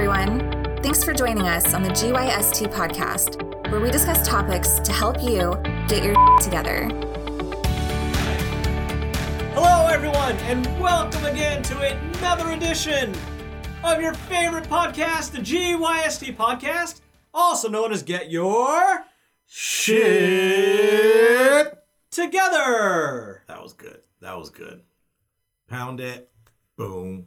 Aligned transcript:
everyone. 0.00 0.40
Thanks 0.82 1.04
for 1.04 1.12
joining 1.12 1.46
us 1.46 1.74
on 1.74 1.82
the 1.82 1.90
GYST 1.90 2.72
podcast, 2.72 3.42
where 3.70 3.80
we 3.80 3.90
discuss 3.90 4.26
topics 4.26 4.78
to 4.78 4.92
help 4.92 5.22
you 5.22 5.60
get 5.88 6.02
your 6.02 6.14
together. 6.38 6.88
Hello, 9.52 9.88
everyone, 9.88 10.36
and 10.48 10.64
welcome 10.80 11.22
again 11.26 11.62
to 11.64 11.78
another 11.82 12.52
edition 12.52 13.14
of 13.84 14.00
your 14.00 14.14
favorite 14.14 14.64
podcast, 14.64 15.32
the 15.32 15.38
GYST 15.40 16.34
podcast, 16.34 17.02
also 17.34 17.68
known 17.68 17.92
as 17.92 18.02
Get 18.02 18.30
Your 18.30 19.04
Shit. 19.44 19.98
Together. 22.10 23.42
That 23.48 23.62
was 23.62 23.74
good. 23.74 24.00
That 24.22 24.38
was 24.38 24.48
good. 24.48 24.80
Pound 25.68 26.00
it. 26.00 26.30
Boom. 26.78 27.26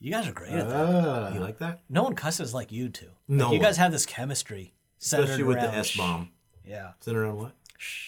You 0.00 0.10
guys 0.12 0.26
are 0.26 0.32
great 0.32 0.52
at 0.52 0.68
that. 0.68 0.76
Ah, 0.76 1.34
you 1.34 1.40
like 1.40 1.58
that? 1.58 1.80
No 1.90 2.02
one 2.04 2.14
cusses 2.14 2.54
like 2.54 2.72
you 2.72 2.88
two. 2.88 3.06
Like, 3.06 3.14
No 3.28 3.46
you 3.52 3.58
one. 3.58 3.62
guys 3.62 3.76
have 3.76 3.92
this 3.92 4.06
chemistry. 4.06 4.72
centered 4.98 5.24
Especially 5.24 5.44
with 5.44 5.58
the 5.60 5.66
around- 5.66 5.74
S 5.74 5.96
bomb. 5.96 6.30
Yeah. 6.64 6.92
Centered 7.00 7.22
around 7.24 7.36
what? 7.36 7.52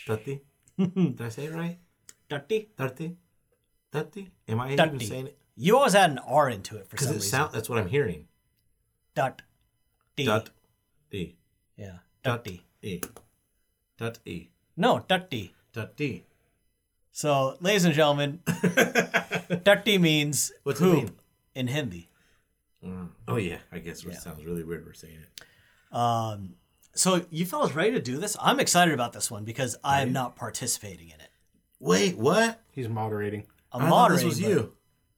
Tati? 0.07 0.41
Did 0.79 1.21
I 1.21 1.29
say 1.29 1.45
it 1.47 1.53
right? 1.55 1.79
Dirty. 2.29 2.69
Tati? 2.79 3.17
Tati? 3.91 4.31
Am 4.49 4.61
I 4.61 4.73
even 4.73 4.89
Dirty. 4.93 5.05
saying 5.07 5.27
it? 5.27 5.39
You 5.57 5.77
always 5.79 5.95
add 5.95 6.11
an 6.11 6.19
R 6.19 6.49
into 6.49 6.77
it 6.77 6.87
for 6.87 6.93
Because 6.93 7.07
some 7.09 7.17
it 7.17 7.19
reason. 7.19 7.31
sound, 7.31 7.53
that's 7.53 7.69
what 7.69 7.79
I'm 7.79 7.89
hearing. 7.89 8.27
Dut. 9.15 9.43
D. 10.17 10.25
Dut. 10.27 10.51
E. 11.11 11.35
Yeah. 11.77 11.99
Dut. 12.23 12.45
Dirty. 12.45 12.63
E. 12.83 13.01
Dut. 13.99 14.19
E. 14.25 14.49
No, 14.77 15.05
dirty. 15.09 15.55
Dut. 15.73 15.93
E. 16.01 16.23
So, 17.11 17.57
ladies 17.61 17.85
and 17.85 17.95
gentlemen, 17.95 18.41
dirty 19.65 19.99
means 19.99 20.53
What's 20.63 20.81
it 20.81 20.85
poop 20.85 20.95
mean? 20.95 21.11
In 21.55 21.69
Hindi. 21.69 22.09
Mm. 22.85 23.09
Oh, 23.29 23.37
yeah. 23.37 23.59
I 23.71 23.79
guess 23.79 24.03
it 24.05 24.13
Yeah. 24.13 24.19
sounds 24.19 24.45
really 24.45 24.65
weird 24.65 24.85
We're 24.85 24.93
saying 24.95 25.19
it. 25.21 25.97
Um, 25.97 26.55
so 26.95 27.25
you 27.31 27.47
fellas 27.47 27.73
ready 27.75 27.93
to 27.93 28.01
do 28.01 28.19
this? 28.19 28.37
I'm 28.41 28.59
excited 28.61 28.93
about 28.95 29.13
this 29.13 29.31
one 29.31 29.45
because 29.45 29.77
I'm 29.85 30.13
not 30.13 30.37
participating 30.37 31.09
in 31.11 31.21
it. 31.21 31.31
Wait, 31.79 32.17
what? 32.17 32.61
He's 32.71 32.89
moderating. 32.89 33.45
I'm 33.73 33.83
I 33.83 33.89
moderating. 33.89 34.29
this 34.29 34.39
was 34.39 34.49
you. 34.49 34.73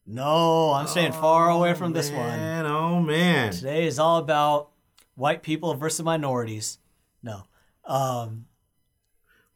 No, 0.07 0.73
I'm 0.73 0.87
staying 0.87 1.13
far 1.13 1.49
away 1.51 1.73
from 1.75 1.93
this 1.95 2.11
one. 2.11 2.19
Man, 2.29 2.67
oh, 2.67 3.01
man. 3.01 3.53
Today 3.53 3.87
is 3.87 3.99
all 3.99 4.19
about 4.19 4.71
white 5.15 5.43
people 5.43 5.75
versus 5.75 6.05
minorities. 6.05 6.79
No. 7.23 7.45
Um, 7.87 8.47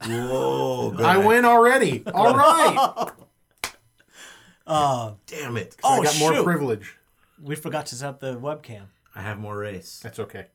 Whoa. 0.06 0.94
I 1.04 1.18
win 1.18 1.44
already. 1.44 2.02
All 2.14 2.34
right. 2.36 3.10
Uh, 4.68 5.14
Damn 5.26 5.56
it. 5.56 5.76
oh, 5.82 6.00
I 6.00 6.04
got 6.04 6.18
more 6.18 6.34
shoot. 6.34 6.44
privilege. 6.44 6.96
We 7.42 7.54
forgot 7.56 7.86
to 7.86 7.94
set 7.94 8.08
up 8.08 8.20
the 8.20 8.36
webcam. 8.38 8.86
I 9.14 9.22
have 9.22 9.38
more 9.38 9.56
race. 9.58 10.00
That's 10.02 10.18
okay. 10.18 10.46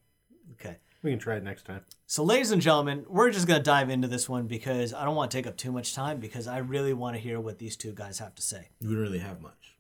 Okay. 0.54 0.78
We 1.02 1.12
can 1.12 1.20
try 1.20 1.36
it 1.36 1.44
next 1.44 1.66
time. 1.66 1.82
So, 2.08 2.24
ladies 2.24 2.52
and 2.52 2.62
gentlemen, 2.62 3.06
we're 3.10 3.30
just 3.32 3.46
going 3.48 3.60
to 3.60 3.64
dive 3.64 3.90
into 3.90 4.08
this 4.08 4.30
one 4.30 4.48
because 4.48 4.94
I 4.94 5.04
don't 5.04 5.16
want 5.16 5.32
to 5.32 5.38
take 5.38 5.48
up 5.48 5.58
too 5.58 5.72
much 5.72 5.94
time 5.94 6.20
because 6.20 6.48
I 6.48 6.60
really 6.60 6.94
want 6.94 7.16
to 7.16 7.22
hear 7.22 7.40
what 7.42 7.60
these 7.60 7.76
two 7.76 7.92
guys 7.92 8.20
have 8.20 8.36
to 8.36 8.42
say. 8.42 8.70
We 8.82 8.90
don't 8.90 9.00
really 9.00 9.20
have 9.20 9.42
much. 9.42 9.76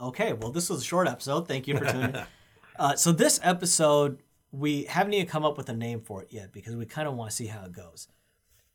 Okay, 0.00 0.32
well, 0.32 0.50
this 0.50 0.70
was 0.70 0.80
a 0.80 0.84
short 0.84 1.06
episode. 1.08 1.46
Thank 1.48 1.66
you 1.68 1.76
for 1.76 1.84
tuning 1.84 2.14
in. 2.14 2.22
Uh, 2.78 2.94
so, 2.94 3.10
this 3.10 3.40
episode, 3.42 4.22
we 4.52 4.84
haven't 4.84 5.12
even 5.12 5.26
come 5.26 5.44
up 5.44 5.56
with 5.56 5.68
a 5.68 5.74
name 5.74 6.00
for 6.00 6.22
it 6.22 6.28
yet 6.30 6.52
because 6.52 6.76
we 6.76 6.86
kind 6.86 7.08
of 7.08 7.14
want 7.14 7.28
to 7.28 7.34
see 7.34 7.48
how 7.48 7.64
it 7.64 7.72
goes. 7.72 8.06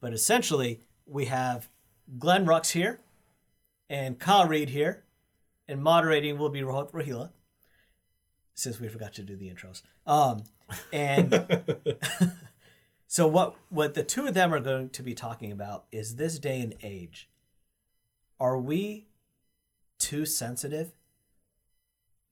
But 0.01 0.11
essentially, 0.11 0.81
we 1.05 1.23
have 1.27 1.69
Glenn 2.19 2.45
Rux 2.45 2.71
here 2.71 2.99
and 3.89 4.19
Kyle 4.19 4.47
Reed 4.47 4.69
here, 4.69 5.03
and 5.67 5.81
moderating 5.81 6.37
will 6.37 6.49
be 6.49 6.61
Rohit 6.61 6.91
Rahila, 6.91 7.31
since 8.53 8.79
we 8.79 8.87
forgot 8.87 9.13
to 9.13 9.23
do 9.23 9.35
the 9.35 9.49
intros. 9.49 9.81
Um, 10.05 10.43
and 10.91 11.67
so, 13.07 13.27
what, 13.27 13.55
what 13.69 13.93
the 13.93 14.03
two 14.03 14.25
of 14.25 14.33
them 14.33 14.53
are 14.53 14.59
going 14.59 14.89
to 14.89 15.03
be 15.03 15.13
talking 15.13 15.51
about 15.51 15.85
is 15.91 16.15
this 16.15 16.39
day 16.39 16.61
and 16.61 16.75
age. 16.83 17.29
Are 18.39 18.57
we 18.57 19.07
too 19.99 20.25
sensitive 20.25 20.91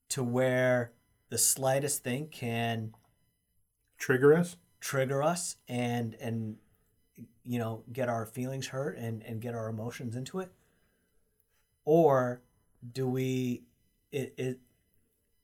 to 0.09 0.23
where 0.23 0.91
the 1.29 1.37
slightest 1.37 2.03
thing 2.03 2.27
can 2.27 2.93
Trigger 3.97 4.33
us? 4.35 4.57
trigger 4.81 5.21
us 5.21 5.55
and 5.69 6.15
and 6.19 6.57
you 7.45 7.59
know 7.59 7.83
get 7.93 8.09
our 8.09 8.25
feelings 8.25 8.67
hurt 8.67 8.97
and 8.97 9.23
and 9.23 9.39
get 9.39 9.53
our 9.53 9.69
emotions 9.69 10.15
into 10.15 10.39
it 10.39 10.51
or 11.85 12.41
do 12.93 13.07
we 13.07 13.63
it, 14.11 14.33
it 14.37 14.59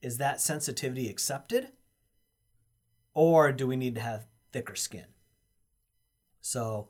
is 0.01 0.17
that 0.17 0.41
sensitivity 0.41 1.09
accepted 1.09 1.69
or 3.13 3.51
do 3.51 3.67
we 3.67 3.75
need 3.75 3.95
to 3.95 4.01
have 4.01 4.27
thicker 4.51 4.75
skin 4.75 5.05
so 6.41 6.89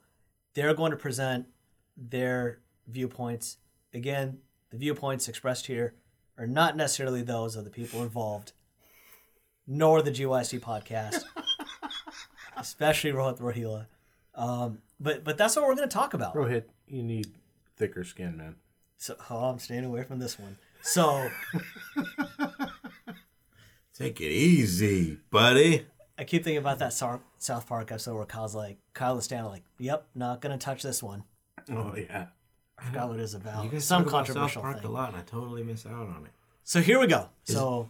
they're 0.54 0.74
going 0.74 0.92
to 0.92 0.98
present 0.98 1.48
their 1.96 2.60
viewpoints 2.88 3.58
again 3.94 4.40
the 4.70 4.78
viewpoints 4.78 5.28
expressed 5.28 5.68
here 5.68 5.96
are 6.38 6.48
not 6.48 6.76
necessarily 6.76 7.22
those 7.22 7.56
of 7.56 7.64
the 7.64 7.70
people 7.70 8.04
involved 8.04 8.52
nor 9.66 10.02
the 10.02 10.12
GYST 10.12 10.60
podcast 10.60 11.24
especially 12.58 13.12
Rohit 13.12 13.40
Rohila. 13.40 13.86
Um, 14.36 14.80
but 15.00 15.24
but 15.24 15.38
that's 15.38 15.56
what 15.56 15.66
we're 15.68 15.76
going 15.76 15.90
to 15.90 15.94
talk 15.94 16.14
about. 16.14 16.36
Rohit, 16.36 16.64
you 16.88 17.04
need 17.04 17.28
thicker 17.76 18.04
skin, 18.04 18.38
man. 18.38 18.56
So 18.98 19.16
oh, 19.30 19.50
I'm 19.50 19.60
staying 19.60 19.86
away 19.86 20.04
from 20.04 20.20
this 20.20 20.40
one. 20.40 20.58
So 20.82 21.30
Take 23.98 24.22
it 24.22 24.32
easy, 24.32 25.18
buddy. 25.32 25.88
I 26.20 26.24
keep 26.24 26.44
thinking 26.44 26.60
about 26.60 26.80
that 26.80 26.94
South 26.94 27.68
Park 27.68 27.92
episode 27.92 28.16
where 28.16 28.26
Kyle's 28.26 28.54
like, 28.54 28.78
Kyle 28.94 29.14
and 29.14 29.24
Stan 29.24 29.44
are 29.44 29.50
like, 29.50 29.64
"Yep, 29.80 30.08
not 30.14 30.42
going 30.42 30.58
to 30.58 30.64
touch 30.64 30.84
this 30.84 31.02
one." 31.02 31.24
Oh, 31.72 31.96
yeah. 31.96 32.28
I 32.78 32.86
forgot 32.86 33.10
what 33.10 33.20
it 33.20 33.24
is 33.24 33.34
about. 33.34 33.64
You 33.64 33.72
guys 33.72 33.86
Some 33.86 34.04
talk 34.04 34.10
about 34.10 34.26
controversial 34.26 34.62
South 34.62 34.62
Park 34.62 34.82
thing. 34.82 34.86
a 34.86 34.92
lot, 34.92 35.10
and 35.10 35.18
I 35.18 35.22
totally 35.22 35.64
miss 35.64 35.86
out 35.88 35.94
on 35.94 36.24
it. 36.26 36.32
So 36.64 36.82
here 36.82 37.00
we 37.00 37.08
go. 37.08 37.30
So, 37.46 37.90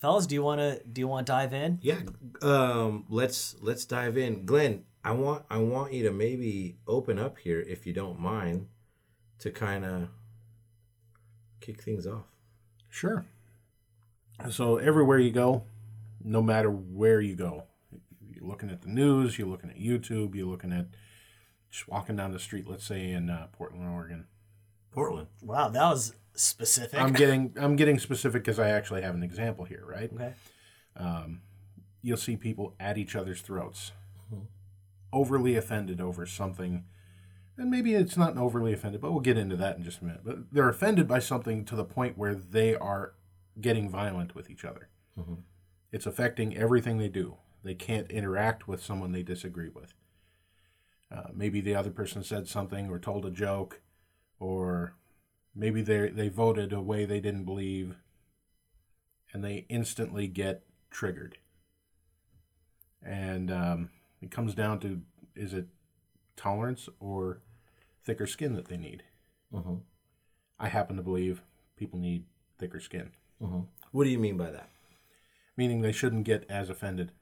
fellas, 0.00 0.26
do 0.26 0.34
you 0.34 0.42
want 0.42 0.60
to 0.60 0.82
do 0.84 1.00
you 1.00 1.06
want 1.06 1.26
to 1.26 1.32
dive 1.32 1.52
in? 1.52 1.78
Yeah, 1.80 2.00
um, 2.40 3.04
let's 3.08 3.54
let's 3.60 3.84
dive 3.84 4.18
in, 4.18 4.46
Glenn. 4.46 4.84
I 5.04 5.12
want 5.12 5.44
I 5.48 5.58
want 5.58 5.92
you 5.92 6.02
to 6.04 6.12
maybe 6.12 6.76
open 6.88 7.20
up 7.20 7.38
here 7.38 7.60
if 7.60 7.86
you 7.86 7.92
don't 7.92 8.18
mind, 8.18 8.66
to 9.42 9.50
kind 9.50 9.84
of 9.84 10.08
kick 11.60 11.82
things 11.82 12.06
off. 12.06 12.24
Sure. 12.88 13.26
So, 14.50 14.76
everywhere 14.78 15.18
you 15.18 15.30
go, 15.30 15.64
no 16.24 16.40
matter 16.42 16.70
where 16.70 17.20
you 17.20 17.34
go, 17.34 17.64
you're 18.28 18.48
looking 18.48 18.70
at 18.70 18.82
the 18.82 18.88
news, 18.88 19.38
you're 19.38 19.48
looking 19.48 19.70
at 19.70 19.78
YouTube, 19.78 20.34
you're 20.34 20.46
looking 20.46 20.72
at 20.72 20.86
just 21.70 21.88
walking 21.88 22.16
down 22.16 22.32
the 22.32 22.38
street, 22.38 22.68
let's 22.68 22.84
say 22.84 23.10
in 23.10 23.30
uh, 23.30 23.48
Portland, 23.52 23.88
Oregon. 23.88 24.26
Portland. 24.92 25.26
Wow, 25.42 25.68
that 25.70 25.88
was 25.88 26.14
specific. 26.34 27.00
I'm 27.00 27.12
getting 27.12 27.52
I'm 27.56 27.76
getting 27.76 27.98
specific 27.98 28.44
because 28.44 28.58
I 28.58 28.70
actually 28.70 29.02
have 29.02 29.14
an 29.14 29.22
example 29.22 29.64
here, 29.64 29.84
right? 29.86 30.10
okay. 30.12 30.34
you'll 32.02 32.16
see 32.16 32.36
people 32.36 32.74
at 32.78 32.98
each 32.98 33.16
other's 33.16 33.40
throats, 33.40 33.92
overly 35.12 35.56
offended 35.56 36.00
over 36.00 36.26
something. 36.26 36.84
And 37.58 37.70
maybe 37.70 37.94
it's 37.94 38.16
not 38.16 38.36
overly 38.36 38.72
offended, 38.72 39.00
but 39.00 39.12
we'll 39.12 39.20
get 39.20 39.36
into 39.36 39.56
that 39.56 39.76
in 39.76 39.84
just 39.84 40.00
a 40.00 40.04
minute. 40.04 40.22
But 40.24 40.52
they're 40.52 40.68
offended 40.68 41.06
by 41.06 41.18
something 41.18 41.64
to 41.66 41.76
the 41.76 41.84
point 41.84 42.16
where 42.16 42.34
they 42.34 42.74
are 42.74 43.14
getting 43.60 43.90
violent 43.90 44.34
with 44.34 44.48
each 44.50 44.64
other. 44.64 44.88
It's 45.92 46.06
affecting 46.06 46.56
everything 46.56 46.98
they 46.98 47.08
do. 47.08 47.36
They 47.62 47.74
can't 47.74 48.10
interact 48.10 48.66
with 48.66 48.82
someone 48.82 49.12
they 49.12 49.22
disagree 49.22 49.68
with. 49.68 49.94
Uh, 51.14 51.28
maybe 51.34 51.60
the 51.60 51.74
other 51.74 51.90
person 51.90 52.24
said 52.24 52.48
something 52.48 52.88
or 52.88 52.98
told 52.98 53.26
a 53.26 53.30
joke, 53.30 53.82
or 54.40 54.94
maybe 55.54 55.82
they 55.82 56.08
they 56.08 56.28
voted 56.30 56.72
a 56.72 56.80
way 56.80 57.04
they 57.04 57.20
didn't 57.20 57.44
believe, 57.44 57.96
and 59.34 59.44
they 59.44 59.66
instantly 59.68 60.26
get 60.26 60.64
triggered 60.90 61.36
and 63.04 63.50
um, 63.50 63.90
it 64.20 64.30
comes 64.30 64.54
down 64.54 64.78
to 64.80 65.00
is 65.34 65.52
it 65.52 65.66
tolerance 66.36 66.88
or 67.00 67.40
thicker 68.04 68.26
skin 68.26 68.54
that 68.54 68.68
they 68.68 68.76
need. 68.76 69.04
Mm-hmm. 69.52 69.74
i 70.58 70.68
happen 70.68 70.96
to 70.96 71.02
believe 71.02 71.42
people 71.76 71.98
need 71.98 72.24
thicker 72.58 72.80
skin. 72.80 73.10
Mm-hmm. 73.42 73.60
What 73.90 74.04
do 74.04 74.10
you 74.10 74.18
mean 74.18 74.36
by 74.36 74.50
that? 74.50 74.68
meaning 75.56 75.80
they 75.80 75.92
shouldn't 75.92 76.24
get 76.24 76.46
as 76.48 76.70
offended 76.70 77.12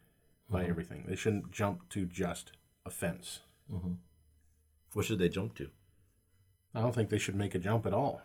by 0.48 0.64
everything. 0.64 1.04
They 1.06 1.16
shouldn't 1.16 1.50
jump 1.52 1.88
to 1.90 2.06
just 2.06 2.52
offense. 2.84 3.40
What 4.92 5.04
should 5.04 5.18
they 5.18 5.28
jump 5.28 5.54
to? 5.56 5.70
i 6.72 6.80
don't 6.80 6.94
think 6.94 7.10
they 7.10 7.18
should 7.18 7.34
make 7.34 7.54
a 7.54 7.58
jump 7.58 7.84
at 7.84 7.92
all. 7.92 8.22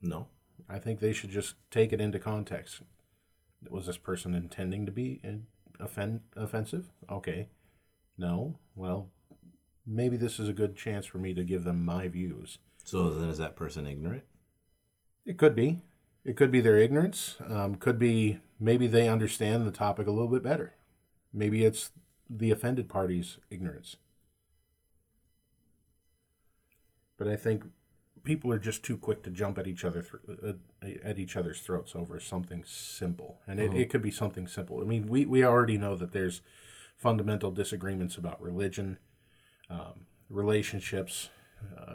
No. 0.00 0.28
i 0.68 0.78
think 0.78 0.98
they 0.98 1.12
should 1.12 1.30
just 1.30 1.56
take 1.70 1.92
it 1.92 2.00
into 2.00 2.18
context. 2.18 2.80
Was 3.68 3.86
this 3.86 3.98
person 3.98 4.34
intending 4.34 4.86
to 4.86 4.92
be 4.92 5.20
offend 5.78 6.20
offensive? 6.36 6.90
Okay. 7.10 7.48
No. 8.16 8.58
Well 8.74 9.10
maybe 9.86 10.16
this 10.16 10.38
is 10.38 10.48
a 10.48 10.52
good 10.52 10.76
chance 10.76 11.06
for 11.06 11.18
me 11.18 11.34
to 11.34 11.44
give 11.44 11.64
them 11.64 11.84
my 11.84 12.08
views 12.08 12.58
So 12.84 13.10
then 13.10 13.28
is 13.28 13.38
that 13.38 13.56
person 13.56 13.86
ignorant? 13.86 14.24
It 15.24 15.38
could 15.38 15.54
be. 15.54 15.82
It 16.24 16.36
could 16.36 16.50
be 16.50 16.60
their 16.60 16.76
ignorance. 16.76 17.36
Um, 17.48 17.76
could 17.76 17.98
be 17.98 18.40
maybe 18.58 18.86
they 18.86 19.08
understand 19.08 19.66
the 19.66 19.70
topic 19.70 20.06
a 20.06 20.10
little 20.10 20.28
bit 20.28 20.42
better. 20.42 20.74
Maybe 21.32 21.64
it's 21.64 21.92
the 22.28 22.50
offended 22.50 22.88
party's 22.88 23.38
ignorance. 23.50 23.96
But 27.18 27.28
I 27.28 27.36
think 27.36 27.64
people 28.22 28.52
are 28.52 28.58
just 28.58 28.82
too 28.82 28.96
quick 28.96 29.22
to 29.24 29.30
jump 29.30 29.58
at 29.58 29.66
each 29.66 29.84
other 29.84 30.02
thr- 30.02 30.18
uh, 30.46 30.52
at 31.04 31.18
each 31.18 31.36
other's 31.36 31.60
throats 31.60 31.94
over 31.94 32.18
something 32.20 32.64
simple, 32.66 33.40
and 33.46 33.60
it, 33.60 33.74
it 33.74 33.90
could 33.90 34.02
be 34.02 34.10
something 34.10 34.46
simple. 34.46 34.80
I 34.80 34.84
mean, 34.84 35.06
we 35.08 35.24
we 35.26 35.44
already 35.44 35.78
know 35.78 35.96
that 35.96 36.12
there's 36.12 36.40
fundamental 36.96 37.50
disagreements 37.50 38.16
about 38.16 38.40
religion, 38.42 38.98
um, 39.70 40.06
relationships. 40.28 41.30
Uh, 41.76 41.94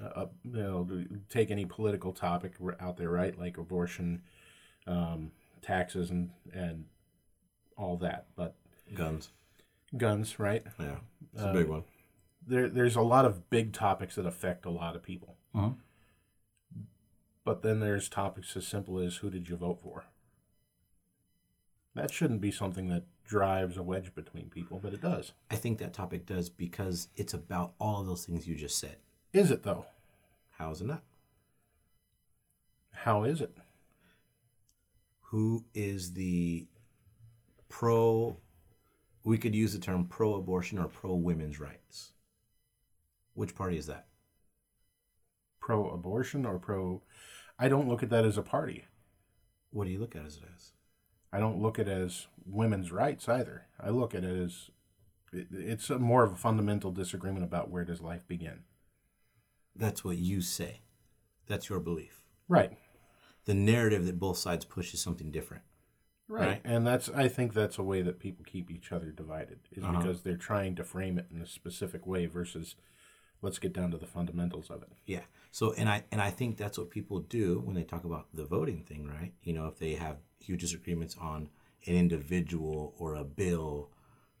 uh, 0.00 0.26
you 0.44 0.52
know, 0.62 0.86
take 1.28 1.50
any 1.50 1.64
political 1.64 2.12
topic 2.12 2.52
out 2.78 2.96
there, 2.96 3.10
right? 3.10 3.36
Like 3.36 3.58
abortion, 3.58 4.22
um, 4.86 5.32
taxes, 5.60 6.10
and 6.10 6.30
and 6.52 6.84
all 7.76 7.96
that. 7.96 8.26
But 8.36 8.54
Guns. 8.94 9.30
guns, 9.96 10.38
right? 10.38 10.62
Yeah, 10.78 10.96
it's 11.32 11.42
a 11.42 11.52
big 11.52 11.66
one. 11.68 11.82
there 12.46 12.68
there's 12.68 12.94
a 12.94 13.00
lot 13.02 13.24
of 13.24 13.50
big 13.50 13.72
topics 13.72 14.14
that 14.14 14.24
affect 14.26 14.64
a 14.66 14.70
lot 14.70 14.94
of 14.94 15.02
people. 15.02 15.36
Mhm. 15.54 15.76
But 17.44 17.62
then 17.62 17.80
there's 17.80 18.08
topics 18.08 18.56
as 18.56 18.66
simple 18.68 18.98
as 19.00 19.16
who 19.16 19.30
did 19.30 19.48
you 19.48 19.56
vote 19.56 19.80
for? 19.82 20.04
That 21.94 22.12
shouldn't 22.12 22.40
be 22.40 22.52
something 22.52 22.88
that 22.88 23.04
drives 23.28 23.76
a 23.76 23.82
wedge 23.82 24.14
between 24.14 24.48
people, 24.48 24.80
but 24.82 24.94
it 24.94 25.02
does. 25.02 25.32
I 25.50 25.56
think 25.56 25.78
that 25.78 25.92
topic 25.92 26.24
does 26.26 26.48
because 26.48 27.08
it's 27.14 27.34
about 27.34 27.74
all 27.78 28.00
of 28.00 28.06
those 28.06 28.24
things 28.24 28.48
you 28.48 28.56
just 28.56 28.78
said. 28.78 28.96
Is 29.32 29.50
it 29.50 29.62
though? 29.62 29.84
How 30.52 30.70
is 30.70 30.80
it 30.80 30.86
not? 30.86 31.02
How 32.90 33.24
is 33.24 33.40
it? 33.40 33.56
Who 35.24 35.66
is 35.74 36.14
the 36.14 36.66
pro? 37.68 38.38
We 39.24 39.36
could 39.36 39.54
use 39.54 39.74
the 39.74 39.78
term 39.78 40.06
pro-abortion 40.06 40.78
or 40.78 40.88
pro-women's 40.88 41.60
rights. 41.60 42.12
Which 43.34 43.54
party 43.54 43.76
is 43.76 43.86
that? 43.86 44.06
Pro 45.60 45.90
abortion 45.90 46.46
or 46.46 46.58
pro 46.58 47.02
I 47.58 47.68
don't 47.68 47.88
look 47.88 48.02
at 48.02 48.10
that 48.10 48.24
as 48.24 48.38
a 48.38 48.42
party. 48.42 48.86
What 49.70 49.84
do 49.84 49.90
you 49.90 49.98
look 49.98 50.16
at 50.16 50.24
as 50.24 50.36
it 50.38 50.44
as? 50.54 50.72
I 51.32 51.38
don't 51.40 51.60
look 51.60 51.78
at 51.78 51.88
it 51.88 51.92
as 51.92 52.26
women's 52.46 52.90
rights 52.90 53.28
either. 53.28 53.66
I 53.78 53.90
look 53.90 54.14
at 54.14 54.24
it 54.24 54.36
as 54.44 54.70
it- 55.32 55.48
it's 55.52 55.90
a 55.90 55.98
more 55.98 56.24
of 56.24 56.32
a 56.32 56.36
fundamental 56.36 56.90
disagreement 56.90 57.44
about 57.44 57.70
where 57.70 57.84
does 57.84 58.00
life 58.00 58.26
begin. 58.26 58.64
That's 59.76 60.04
what 60.04 60.18
you 60.18 60.40
say. 60.40 60.80
That's 61.46 61.68
your 61.68 61.80
belief. 61.80 62.22
Right. 62.48 62.78
The 63.44 63.54
narrative 63.54 64.06
that 64.06 64.18
both 64.18 64.38
sides 64.38 64.64
push 64.64 64.92
is 64.94 65.00
something 65.02 65.30
different. 65.30 65.64
Right. 66.28 66.46
Right. 66.48 66.60
And 66.64 66.86
that's 66.86 67.08
I 67.10 67.28
think 67.28 67.54
that's 67.54 67.78
a 67.78 67.82
way 67.82 68.02
that 68.02 68.18
people 68.18 68.44
keep 68.44 68.70
each 68.70 68.92
other 68.92 69.10
divided 69.10 69.60
is 69.72 69.82
Uh-huh. 69.84 69.98
because 69.98 70.22
they're 70.22 70.36
trying 70.36 70.74
to 70.76 70.84
frame 70.84 71.18
it 71.18 71.26
in 71.30 71.40
a 71.40 71.46
specific 71.46 72.06
way 72.06 72.26
versus 72.26 72.76
let's 73.40 73.58
get 73.58 73.72
down 73.72 73.90
to 73.92 73.98
the 73.98 74.06
fundamentals 74.06 74.68
of 74.70 74.82
it. 74.82 74.92
Yeah. 75.06 75.24
So 75.50 75.72
and 75.74 75.88
I 75.88 76.04
and 76.12 76.20
I 76.20 76.30
think 76.30 76.56
that's 76.58 76.76
what 76.78 76.90
people 76.90 77.20
do 77.20 77.60
when 77.60 77.74
they 77.74 77.84
talk 77.84 78.04
about 78.04 78.28
the 78.34 78.44
voting 78.44 78.84
thing, 78.84 79.06
right? 79.06 79.32
You 79.42 79.52
know, 79.54 79.66
if 79.68 79.78
they 79.78 79.94
have 79.94 80.18
huge 80.40 80.60
disagreements 80.60 81.16
on 81.20 81.48
an 81.86 81.94
individual 81.94 82.94
or 82.98 83.14
a 83.14 83.24
bill 83.24 83.90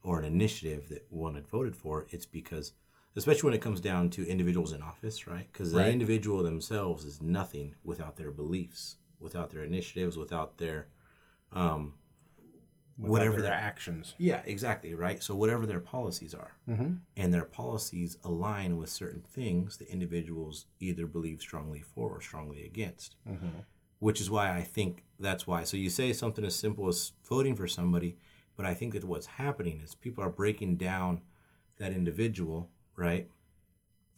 or 0.02 0.18
an 0.18 0.24
initiative 0.24 0.88
that 0.88 1.06
one 1.10 1.34
had 1.34 1.46
voted 1.46 1.74
for, 1.76 2.06
it's 2.10 2.26
because 2.26 2.72
especially 3.16 3.48
when 3.48 3.54
it 3.54 3.60
comes 3.62 3.80
down 3.80 4.08
to 4.10 4.26
individuals 4.28 4.72
in 4.72 4.80
office, 4.82 5.26
right? 5.26 5.48
Because 5.52 5.72
the 5.72 5.90
individual 5.90 6.42
themselves 6.42 7.04
is 7.04 7.20
nothing 7.20 7.74
without 7.84 8.16
their 8.16 8.30
beliefs, 8.30 8.96
without 9.18 9.50
their 9.50 9.64
initiatives, 9.64 10.16
without 10.16 10.58
their 10.58 10.86
um 11.52 11.94
Without 13.00 13.10
Whatever 13.12 13.36
their 13.36 13.50
their- 13.52 13.60
actions. 13.60 14.14
yeah, 14.18 14.42
exactly, 14.44 14.92
right? 14.92 15.22
So 15.22 15.36
whatever 15.36 15.66
their 15.66 15.78
policies 15.78 16.34
are, 16.34 16.56
Mm-hmm. 16.68 16.94
and 17.16 17.32
their 17.32 17.44
policies 17.44 18.18
align 18.24 18.76
with 18.76 18.88
certain 18.90 19.20
things 19.22 19.76
that 19.76 19.86
individuals 19.88 20.66
either 20.80 21.06
believe 21.06 21.40
strongly 21.40 21.80
for 21.80 22.10
or 22.10 22.20
strongly 22.20 22.64
against. 22.64 23.14
Mm-hmm. 23.28 23.60
Which 23.98 24.20
is 24.20 24.30
why 24.30 24.54
I 24.56 24.62
think 24.62 25.04
that's 25.18 25.46
why. 25.46 25.64
So 25.64 25.76
you 25.76 25.90
say 25.90 26.12
something 26.12 26.44
as 26.44 26.54
simple 26.54 26.86
as 26.88 27.12
voting 27.28 27.56
for 27.56 27.66
somebody, 27.66 28.16
but 28.56 28.64
I 28.64 28.74
think 28.74 28.92
that 28.94 29.04
what's 29.04 29.26
happening 29.26 29.80
is 29.82 29.94
people 29.94 30.22
are 30.22 30.30
breaking 30.30 30.76
down 30.76 31.22
that 31.78 31.92
individual, 31.92 32.70
right? 32.96 33.28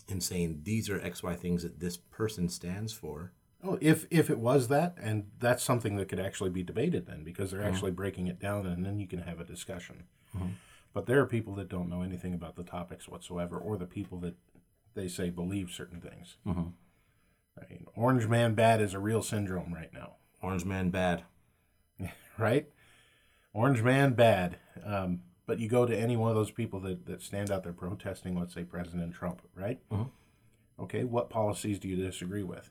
And 0.09 0.23
saying 0.23 0.61
these 0.65 0.91
are 0.91 0.99
XY 0.99 1.37
things 1.39 1.63
that 1.63 1.81
this 1.81 1.97
person 1.97 2.49
stands 2.49 2.93
for. 2.93 3.33
Oh, 3.63 3.79
if 3.81 4.07
if 4.11 4.31
it 4.31 4.39
was 4.39 4.69
that, 4.69 4.97
and 5.01 5.31
that's 5.39 5.63
something 5.63 5.97
that 5.97 6.09
could 6.09 6.21
actually 6.21 6.51
be 6.51 6.63
debated 6.63 7.07
then, 7.07 7.23
because 7.25 7.51
Mm-hmm. 7.51 7.59
they're 7.61 7.69
actually 7.69 7.91
breaking 7.93 8.27
it 8.27 8.39
down, 8.41 8.67
and 8.67 8.85
then 8.85 8.99
you 8.99 9.07
can 9.07 9.21
have 9.21 9.39
a 9.41 9.45
discussion. 9.45 10.05
But 10.93 11.07
there 11.07 11.21
are 11.21 11.27
people 11.27 11.55
that 11.57 11.69
don't 11.69 11.89
know 11.89 12.03
anything 12.03 12.35
about 12.35 12.57
the 12.57 12.65
topics 12.65 13.07
whatsoever, 13.09 13.57
or 13.57 13.77
the 13.77 13.87
people 13.87 14.19
that 14.21 14.35
they 14.95 15.07
say 15.09 15.31
believe 15.31 15.71
certain 15.71 16.01
things. 16.01 16.37
Mhm. 16.47 16.73
Orange 17.97 18.27
Man 18.27 18.55
Bad 18.55 18.81
is 18.81 18.95
a 18.95 18.99
real 18.99 19.23
syndrome 19.23 19.75
right 19.75 19.93
now, 19.93 20.17
Orange 20.43 20.65
man 20.65 20.91
bad. 20.91 21.25
right? 22.39 22.67
Orange 23.53 23.83
Man 23.83 24.15
Bad. 24.15 24.59
Um, 24.85 25.21
but 25.47 25.59
you 25.59 25.69
go 25.69 25.85
to 25.85 25.97
any 25.97 26.17
one 26.17 26.31
of 26.31 26.37
those 26.37 26.53
people 26.53 26.81
that, 26.81 27.07
that 27.07 27.23
stand 27.23 27.51
out 27.51 27.65
there 27.65 27.73
protesting, 27.73 28.39
let's 28.39 28.55
say 28.55 28.63
President 28.65 29.13
Trump, 29.15 29.43
right? 29.55 29.81
Mhm. 29.91 30.11
Okay, 30.79 31.05
what 31.05 31.29
policies 31.29 31.79
do 31.79 31.89
you 31.89 31.97
disagree 31.97 32.43
with? 32.43 32.71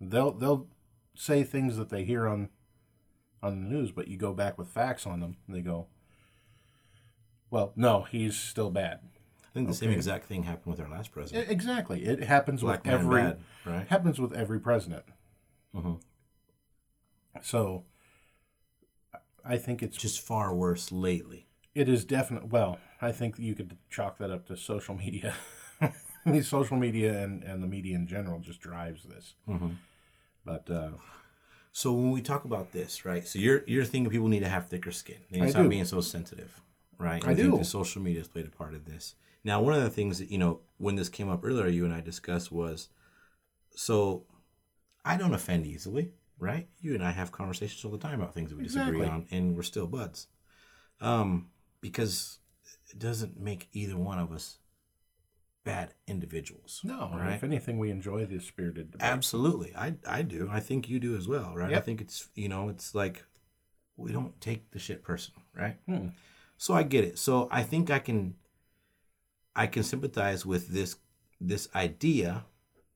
They'll 0.00 0.32
they'll 0.32 0.68
say 1.14 1.42
things 1.42 1.76
that 1.76 1.88
they 1.88 2.04
hear 2.04 2.28
on 2.28 2.50
on 3.42 3.62
the 3.64 3.68
news, 3.68 3.90
but 3.90 4.08
you 4.08 4.16
go 4.16 4.32
back 4.32 4.56
with 4.56 4.68
facts 4.68 5.06
on 5.06 5.20
them, 5.20 5.36
and 5.46 5.56
they 5.56 5.60
go, 5.62 5.88
"Well, 7.50 7.72
no, 7.74 8.02
he's 8.02 8.36
still 8.36 8.70
bad." 8.70 9.00
I 9.54 9.58
think 9.58 9.68
the 9.68 9.74
same 9.74 9.90
exact 9.90 10.26
thing 10.26 10.42
happened 10.42 10.76
with 10.76 10.80
our 10.84 10.90
last 10.90 11.12
president. 11.12 11.48
Exactly, 11.48 12.04
it 12.04 12.24
happens 12.24 12.62
Black 12.62 12.84
with 12.84 12.92
every 12.92 13.22
bad, 13.22 13.38
right? 13.64 13.86
happens 13.86 14.18
with 14.20 14.32
every 14.32 14.58
president. 14.58 15.04
Mhm. 15.72 16.00
So, 17.40 17.84
I 19.44 19.56
think 19.58 19.80
it's 19.82 19.96
Just 19.96 20.20
far 20.20 20.52
worse 20.54 20.90
lately. 20.90 21.46
It 21.74 21.88
is 21.88 22.04
definitely 22.04 22.48
well. 22.50 22.78
I 23.00 23.12
think 23.12 23.38
you 23.38 23.54
could 23.54 23.76
chalk 23.90 24.18
that 24.18 24.30
up 24.30 24.46
to 24.46 24.56
social 24.56 24.94
media. 24.96 25.34
I 25.80 25.92
mean, 26.24 26.42
social 26.42 26.76
media 26.76 27.22
and, 27.22 27.44
and 27.44 27.62
the 27.62 27.66
media 27.66 27.94
in 27.94 28.06
general 28.06 28.40
just 28.40 28.60
drives 28.60 29.04
this. 29.04 29.34
Mhm. 29.48 29.76
But 30.44 30.68
uh, 30.68 30.92
So 31.72 31.92
when 31.92 32.10
we 32.12 32.22
talk 32.22 32.44
about 32.44 32.72
this, 32.72 33.04
right? 33.04 33.26
So 33.26 33.38
you're 33.38 33.62
you're 33.66 33.84
thinking 33.84 34.10
people 34.10 34.28
need 34.28 34.40
to 34.40 34.48
have 34.48 34.68
thicker 34.68 34.92
skin. 34.92 35.18
They 35.30 35.38
need 35.38 35.44
I 35.44 35.46
to 35.46 35.52
stop 35.52 35.68
being 35.68 35.84
so 35.84 36.00
sensitive, 36.00 36.60
right? 36.98 37.22
I 37.24 37.34
think 37.34 37.52
do. 37.52 37.58
the 37.58 37.64
social 37.64 38.02
media 38.02 38.20
has 38.20 38.28
played 38.28 38.46
a 38.46 38.50
part 38.50 38.74
of 38.74 38.84
this. 38.84 39.14
Now, 39.44 39.60
one 39.60 39.74
of 39.74 39.82
the 39.82 39.90
things 39.90 40.18
that 40.18 40.30
you 40.30 40.38
know 40.38 40.60
when 40.78 40.96
this 40.96 41.08
came 41.08 41.28
up 41.28 41.44
earlier, 41.44 41.68
you 41.68 41.84
and 41.84 41.94
I 41.94 42.00
discussed 42.00 42.50
was, 42.50 42.88
so 43.74 44.24
I 45.04 45.16
don't 45.16 45.34
offend 45.34 45.66
easily, 45.66 46.12
right? 46.38 46.68
You 46.80 46.94
and 46.94 47.04
I 47.04 47.12
have 47.12 47.30
conversations 47.30 47.84
all 47.84 47.90
the 47.90 47.98
time 47.98 48.20
about 48.20 48.34
things 48.34 48.50
that 48.50 48.56
we 48.56 48.64
disagree 48.64 49.04
on, 49.04 49.26
and 49.30 49.54
we're 49.54 49.62
still 49.62 49.86
buds, 49.86 50.28
um, 51.00 51.48
because 51.80 52.38
it 52.90 52.98
doesn't 52.98 53.38
make 53.38 53.68
either 53.72 53.96
one 53.96 54.18
of 54.18 54.32
us 54.32 54.58
bad 55.64 55.94
individuals. 56.06 56.80
no, 56.84 57.10
right? 57.14 57.34
if 57.34 57.44
anything, 57.44 57.78
we 57.78 57.90
enjoy 57.90 58.24
the 58.26 58.38
spirited 58.38 58.92
debate. 58.92 59.06
Absolutely, 59.06 59.74
I 59.76 59.94
I 60.06 60.22
do. 60.22 60.48
I 60.50 60.60
think 60.60 60.88
you 60.88 60.98
do 60.98 61.16
as 61.16 61.28
well, 61.28 61.52
right? 61.54 61.74
I 61.74 61.80
think 61.80 62.00
it's 62.00 62.28
you 62.34 62.48
know 62.48 62.70
it's 62.70 62.94
like 62.94 63.24
we 63.96 64.12
don't 64.12 64.40
take 64.40 64.70
the 64.70 64.78
shit 64.78 65.02
personal, 65.02 65.42
right? 65.54 65.76
Hmm. 65.86 66.08
So 66.56 66.74
I 66.74 66.82
get 66.82 67.04
it. 67.04 67.18
So 67.18 67.48
I 67.50 67.62
think 67.62 67.90
I 67.90 67.98
can 67.98 68.36
I 69.56 69.66
can 69.66 69.82
sympathize 69.82 70.44
with 70.44 70.68
this 70.68 70.96
this 71.40 71.68
idea. 71.74 72.44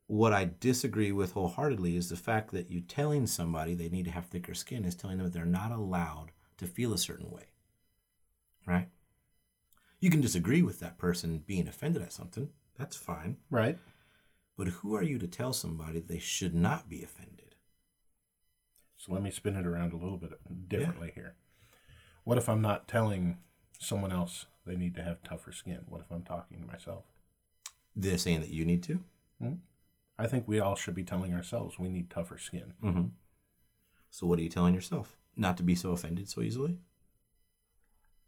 What 0.07 0.33
I 0.33 0.51
disagree 0.59 1.13
with 1.13 1.33
wholeheartedly 1.33 1.95
is 1.95 2.09
the 2.09 2.17
fact 2.17 2.51
that 2.53 2.71
you 2.71 2.81
telling 2.81 3.27
somebody 3.27 3.75
they 3.75 3.91
need 3.91 4.07
to 4.07 4.11
have 4.11 4.25
thicker 4.25 4.55
skin 4.55 4.87
is 4.87 4.95
telling 4.95 5.19
them 5.19 5.27
that 5.27 5.35
they're 5.35 5.45
not 5.45 5.71
allowed 5.71 6.31
to 6.57 6.67
feel 6.67 6.95
a 6.95 6.99
certain 6.99 7.31
way. 7.31 7.49
Right? 8.67 8.89
You 10.01 10.09
can 10.11 10.23
disagree 10.23 10.63
with 10.63 10.81
that 10.81 10.97
person 10.97 11.43
being 11.47 11.69
offended 11.69 12.01
at 12.01 12.13
something. 12.13 12.49
That's 12.79 12.97
fine. 12.97 13.37
Right. 13.51 13.77
But 14.57 14.69
who 14.69 14.95
are 14.95 15.03
you 15.03 15.19
to 15.19 15.27
tell 15.27 15.53
somebody 15.53 16.01
they 16.01 16.19
should 16.19 16.55
not 16.55 16.89
be 16.89 17.03
offended? 17.03 17.55
So 18.97 19.13
let 19.13 19.23
me 19.23 19.31
spin 19.31 19.57
it 19.57 19.67
around 19.67 19.93
a 19.93 19.97
little 19.97 20.17
bit 20.17 20.33
differently 20.69 21.13
here. 21.15 21.35
What 22.25 22.39
if 22.39 22.49
I'm 22.49 22.63
not 22.63 22.89
telling 22.89 23.39
someone 23.79 24.13
else 24.13 24.47
they 24.69 24.77
need 24.77 24.95
to 24.95 25.03
have 25.03 25.23
tougher 25.25 25.51
skin? 25.51 25.81
What 25.87 26.03
if 26.03 26.11
I'm 26.11 26.23
talking 26.23 26.61
to 26.61 26.67
myself? 26.67 27.05
They're 27.97 28.19
saying 28.19 28.41
that 28.41 28.51
you 28.51 28.65
need 28.65 28.85
to. 28.85 29.01
I 30.19 30.27
think 30.27 30.49
we 30.49 30.59
all 30.59 30.75
should 30.75 30.95
be 30.95 31.05
telling 31.05 31.33
ourselves 31.33 31.79
we 31.79 31.89
need 31.89 32.11
tougher 32.11 32.39
skin. 32.39 32.75
Mm-hmm. 32.83 33.07
So 34.11 34.27
what 34.27 34.39
are 34.39 34.43
you 34.43 34.49
telling 34.49 34.75
yourself? 34.75 35.17
Not 35.37 35.57
to 35.59 35.63
be 35.63 35.77
so 35.77 35.93
offended 35.93 36.29
so 36.29 36.43
easily? 36.43 36.79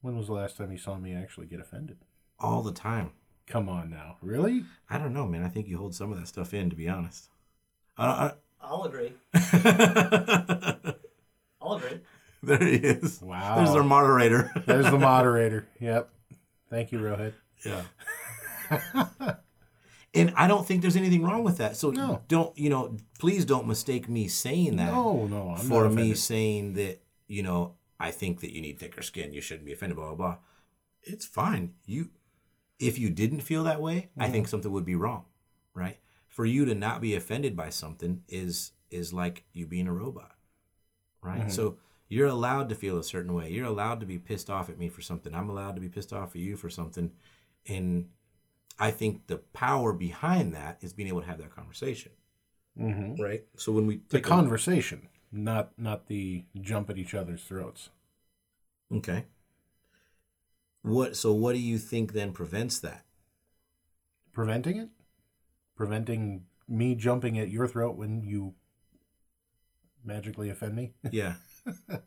When 0.01 0.17
was 0.17 0.29
the 0.29 0.35
last 0.35 0.57
time 0.57 0.71
you 0.71 0.79
saw 0.79 0.97
me 0.97 1.15
actually 1.15 1.47
get 1.47 1.61
offended? 1.61 1.99
All 2.39 2.63
the 2.63 2.73
time. 2.73 3.11
Come 3.47 3.69
on 3.69 3.91
now. 3.91 4.17
Really? 4.23 4.65
I 4.89 4.99
don't 4.99 5.13
know, 5.13 5.27
man. 5.27 5.43
I 5.43 5.49
think 5.49 5.67
you 5.67 5.77
hold 5.77 5.95
some 5.95 6.13
of 6.13 6.19
that 6.19 6.29
stuff 6.29 6.55
in, 6.55 6.71
to 6.71 6.77
be 6.77 6.89
honest. 6.89 7.29
I, 7.99 8.07
I, 8.07 8.33
I'll 8.63 8.85
agree. 8.85 9.13
I'll 11.61 11.75
agree. 11.75 12.01
there 12.43 12.59
he 12.59 12.77
is. 12.77 13.21
Wow. 13.21 13.57
There's 13.57 13.71
our 13.71 13.83
moderator. 13.83 14.53
There's 14.67 14.91
the 14.91 14.99
moderator. 14.99 15.67
Yep. 15.81 16.09
Thank 16.71 16.93
you, 16.93 16.99
Rohit. 17.01 17.33
Yeah. 17.67 17.83
and 20.15 20.33
I 20.37 20.49
don't 20.49 20.67
think 20.67 20.83
there's 20.83 20.97
anything 20.97 21.23
wrong 21.23 21.43
with 21.45 21.59
that. 21.59 21.77
So 21.77 21.91
No. 21.91 22.23
don't, 22.29 22.57
you 22.57 22.71
know, 22.71 22.97
please 23.19 23.45
don't 23.45 23.67
mistake 23.67 24.09
me 24.09 24.29
saying 24.29 24.77
that 24.77 24.93
No, 24.93 25.27
no, 25.27 25.51
I'm 25.51 25.65
for 25.67 25.89
me 25.91 26.15
saying 26.15 26.75
that, 26.75 27.03
you 27.27 27.43
know, 27.43 27.75
I 27.99 28.11
think 28.11 28.41
that 28.41 28.53
you 28.55 28.61
need 28.61 28.79
thicker 28.79 29.03
skin. 29.03 29.33
You 29.33 29.41
shouldn't 29.41 29.67
be 29.67 29.73
offended, 29.73 29.97
blah, 29.97 30.07
blah, 30.07 30.15
blah. 30.15 30.37
It's 31.03 31.27
fine. 31.27 31.75
You, 31.87 32.11
if 32.79 32.99
you 32.99 33.11
didn't 33.11 33.41
feel 33.41 33.65
that 33.65 33.81
way, 33.81 34.11
I 34.19 34.29
think 34.29 34.47
Mm-hmm. 34.47 34.51
something 34.51 34.73
would 34.73 34.85
be 34.87 34.95
wrong, 34.95 35.25
right? 35.75 35.99
For 36.29 36.45
you 36.47 36.65
to 36.65 36.75
not 36.75 37.01
be 37.01 37.15
offended 37.15 37.57
by 37.57 37.71
something 37.71 38.23
is 38.29 38.73
is 38.91 39.13
like 39.13 39.45
you 39.53 39.67
being 39.67 39.87
a 39.87 39.93
robot, 39.93 40.33
right? 41.23 41.41
Mm-hmm. 41.43 41.51
So 41.51 41.77
you're 42.11 42.27
allowed 42.29 42.69
to 42.69 42.75
feel 42.75 42.99
a 42.99 43.05
certain 43.05 43.33
way. 43.33 43.51
You're 43.51 43.65
allowed 43.67 44.01
to 44.01 44.07
be 44.07 44.19
pissed 44.19 44.51
off 44.51 44.69
at 44.69 44.79
me 44.79 44.89
for 44.91 45.01
something. 45.01 45.35
I'm 45.35 45.49
allowed 45.49 45.77
to 45.77 45.81
be 45.81 45.89
pissed 45.89 46.13
off 46.13 46.31
at 46.37 46.43
you 46.43 46.57
for 46.57 46.69
something. 46.69 47.13
And 47.67 48.11
I 48.79 48.91
think 48.91 49.27
the 49.29 49.39
power 49.39 49.93
behind 49.95 50.53
that 50.55 50.79
is 50.83 50.93
being 50.93 51.09
able 51.09 51.21
to 51.23 51.27
have 51.29 51.39
that 51.39 51.55
conversation. 51.55 52.13
Mhm. 52.77 53.19
Right. 53.19 53.47
So 53.57 53.73
when 53.73 53.87
we 53.87 53.97
The 54.09 54.19
take 54.19 54.27
a- 54.27 54.29
conversation, 54.29 55.09
not 55.33 55.79
not 55.79 56.07
the 56.09 56.45
jump 56.61 56.91
at 56.91 56.99
each 56.99 57.15
other's 57.15 57.45
throats. 57.45 57.91
okay. 58.93 59.25
What 60.83 61.15
so 61.17 61.33
what 61.33 61.53
do 61.53 61.59
you 61.61 61.79
think 61.79 62.13
then 62.13 62.33
prevents 62.33 62.81
that? 62.81 63.05
Preventing 64.33 64.79
it? 64.79 64.89
Preventing 65.77 66.47
me 66.67 66.95
jumping 66.95 67.39
at 67.39 67.51
your 67.51 67.69
throat 67.69 67.97
when 67.97 68.23
you 68.23 68.55
magically 70.05 70.49
offend 70.49 70.75
me? 70.75 70.95
Yeah. 71.13 71.35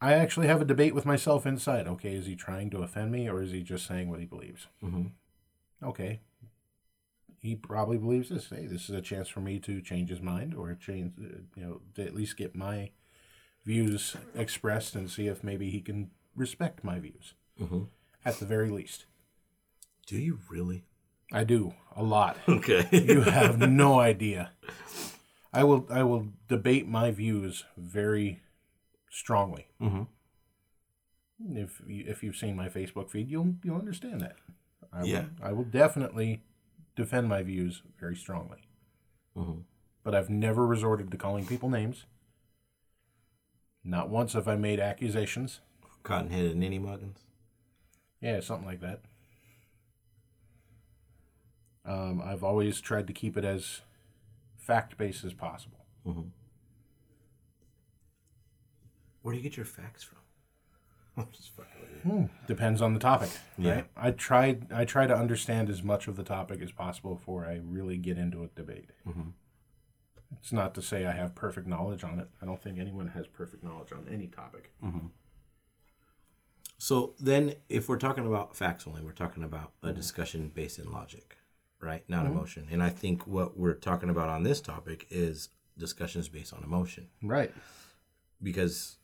I 0.00 0.12
actually 0.12 0.46
have 0.48 0.60
a 0.60 0.66
debate 0.66 0.94
with 0.94 1.06
myself 1.06 1.46
inside. 1.46 1.86
Okay, 1.86 2.14
is 2.14 2.26
he 2.26 2.36
trying 2.36 2.70
to 2.70 2.82
offend 2.82 3.10
me 3.12 3.28
or 3.28 3.40
is 3.42 3.52
he 3.52 3.62
just 3.62 3.86
saying 3.86 4.10
what 4.10 4.20
he 4.20 4.26
believes? 4.26 4.66
hmm 4.80 5.06
Okay. 5.82 6.20
He 7.38 7.54
probably 7.56 7.98
believes 7.98 8.30
this. 8.30 8.48
Hey, 8.48 8.66
this 8.66 8.88
is 8.88 8.94
a 8.94 9.02
chance 9.02 9.28
for 9.28 9.40
me 9.40 9.58
to 9.60 9.82
change 9.82 10.08
his 10.08 10.20
mind 10.22 10.54
or 10.54 10.74
change, 10.74 11.12
uh, 11.20 11.38
you 11.54 11.62
know, 11.64 11.80
to 11.94 12.02
at 12.04 12.14
least 12.14 12.38
get 12.38 12.54
my 12.54 12.90
views 13.66 14.16
expressed 14.34 14.94
and 14.94 15.10
see 15.10 15.26
if 15.26 15.44
maybe 15.44 15.68
he 15.70 15.80
can 15.80 16.10
respect 16.34 16.84
my 16.84 16.98
views 16.98 17.34
hmm 17.58 17.82
at 18.24 18.38
the 18.38 18.46
very 18.46 18.70
least. 18.70 19.04
Do 20.06 20.16
you 20.16 20.38
really? 20.48 20.84
I 21.32 21.44
do 21.44 21.74
a 21.94 22.02
lot. 22.02 22.36
Okay. 22.48 22.86
you 22.92 23.20
have 23.22 23.58
no 23.58 24.00
idea. 24.00 24.52
I 25.54 25.64
will 25.64 25.86
I 25.88 26.02
will 26.02 26.28
debate 26.48 26.86
my 26.88 27.10
views 27.12 27.64
very 27.76 28.42
strongly. 29.10 29.68
Mhm. 29.80 30.08
If 31.50 31.80
you, 31.86 32.04
if 32.06 32.22
you've 32.22 32.36
seen 32.36 32.56
my 32.56 32.68
Facebook 32.68 33.10
feed, 33.10 33.30
you'll 33.30 33.54
you'll 33.62 33.78
understand 33.78 34.20
that. 34.20 34.36
I 34.92 35.04
Yeah. 35.04 35.20
will, 35.20 35.28
I 35.42 35.52
will 35.52 35.64
definitely 35.64 36.42
defend 36.96 37.28
my 37.28 37.42
views 37.42 37.82
very 37.98 38.16
strongly. 38.16 38.58
Mhm. 39.36 39.64
But 40.02 40.14
I've 40.14 40.30
never 40.30 40.66
resorted 40.66 41.10
to 41.10 41.16
calling 41.16 41.46
people 41.46 41.70
names. 41.70 42.04
Not 43.84 44.08
once 44.08 44.32
have 44.32 44.48
I 44.48 44.56
made 44.56 44.80
accusations. 44.80 45.60
Cotton 46.02 46.30
headed 46.30 46.56
ninny 46.56 46.78
muggins. 46.78 47.18
Yeah, 48.20 48.40
something 48.40 48.66
like 48.66 48.80
that. 48.80 49.02
Um, 51.84 52.20
I've 52.22 52.42
always 52.42 52.80
tried 52.80 53.06
to 53.08 53.12
keep 53.12 53.36
it 53.36 53.44
as 53.44 53.82
fact 54.64 54.96
based 54.96 55.24
as 55.24 55.32
possible. 55.34 55.84
Mm-hmm. 56.06 56.22
Where 59.22 59.32
do 59.32 59.38
you 59.38 59.42
get 59.42 59.56
your 59.56 59.66
facts 59.66 60.02
from? 60.02 60.18
I'm 61.16 61.28
just 61.32 61.54
fucking 61.54 61.70
with 61.80 62.04
you. 62.04 62.28
Depends 62.46 62.82
on 62.82 62.92
the 62.92 63.00
topic, 63.00 63.30
Yeah. 63.56 63.72
right? 63.74 63.84
I 63.96 64.10
tried. 64.10 64.72
I 64.72 64.84
try 64.84 65.06
to 65.06 65.14
understand 65.16 65.70
as 65.70 65.82
much 65.82 66.08
of 66.08 66.16
the 66.16 66.24
topic 66.24 66.60
as 66.60 66.72
possible 66.72 67.14
before 67.14 67.46
I 67.46 67.60
really 67.64 67.96
get 67.96 68.18
into 68.18 68.42
a 68.42 68.48
debate. 68.48 68.90
Mm-hmm. 69.08 69.30
It's 70.40 70.52
not 70.52 70.74
to 70.74 70.82
say 70.82 71.06
I 71.06 71.12
have 71.12 71.34
perfect 71.36 71.66
knowledge 71.68 72.02
on 72.02 72.18
it. 72.18 72.28
I 72.42 72.46
don't 72.46 72.60
think 72.60 72.78
anyone 72.78 73.08
has 73.08 73.26
perfect 73.28 73.62
knowledge 73.62 73.92
on 73.92 74.06
any 74.10 74.26
topic. 74.26 74.72
So 76.76 77.14
then, 77.20 77.54
if 77.68 77.88
we're 77.88 77.98
talking 77.98 78.26
about 78.26 78.56
facts 78.56 78.86
only, 78.86 79.00
we're 79.00 79.12
talking 79.12 79.44
about 79.44 79.72
a 79.82 79.92
discussion 79.92 80.50
based 80.52 80.78
in 80.80 80.90
logic, 80.90 81.36
right? 81.84 82.02
Not 82.08 82.24
mm-hmm. 82.24 82.32
emotion. 82.32 82.66
And 82.70 82.82
I 82.82 82.88
think 82.90 83.26
what 83.26 83.56
we're 83.56 83.74
talking 83.74 84.10
about 84.10 84.28
on 84.28 84.42
this 84.42 84.60
topic 84.60 85.06
is 85.10 85.50
discussions 85.76 86.28
based 86.28 86.52
on 86.52 86.62
emotion, 86.62 87.08
Right. 87.22 87.52
because 88.42 88.96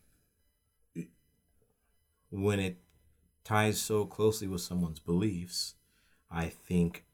when 2.31 2.61
it 2.61 2.79
ties 3.45 3.81
so 3.81 4.05
closely 4.05 4.47
with 4.47 4.61
someone's 4.61 5.01
beliefs, 5.01 5.75
I 6.31 6.47
think 6.47 7.05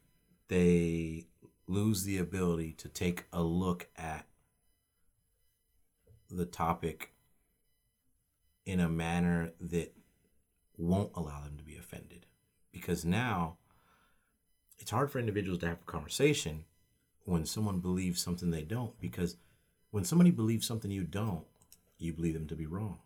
they 0.47 1.25
lose 1.67 2.03
the 2.03 2.17
ability 2.17 2.73
to 2.73 2.87
take 2.87 3.25
a 3.33 3.41
look 3.41 3.87
at 3.97 4.25
the 6.29 6.45
topic 6.45 7.13
in 8.65 8.79
a 8.79 8.89
manner 8.89 9.51
that 9.59 9.93
won't 10.77 11.11
allow 11.15 11.41
them 11.41 11.57
to 11.57 11.63
be 11.63 11.77
offended. 11.77 12.25
Because 12.71 13.03
now 13.03 13.57
it's 14.87 14.91
hard 14.93 15.11
for 15.11 15.19
individuals 15.19 15.59
to 15.59 15.67
have 15.67 15.79
a 15.85 15.91
conversation 15.91 16.63
when 17.25 17.45
someone 17.45 17.79
believes 17.81 18.21
something 18.23 18.51
they 18.51 18.61
don't. 18.61 18.97
Because 19.01 19.35
when 19.91 20.05
somebody 20.05 20.31
believes 20.31 20.65
something 20.65 20.89
you 20.89 21.03
don't, 21.03 21.43
you 21.97 22.13
believe 22.13 22.35
them 22.35 22.47
to 22.47 22.55
be 22.55 22.65
wrong. 22.65 22.99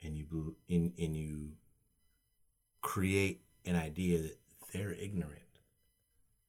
And 0.00 0.16
you 0.16 0.26
bel- 0.30 0.54
and, 0.70 0.92
and 0.96 1.16
you 1.16 1.54
create 2.82 3.42
an 3.66 3.74
idea 3.74 4.18
that 4.22 4.38
they're 4.72 4.92
ignorant, 4.92 5.42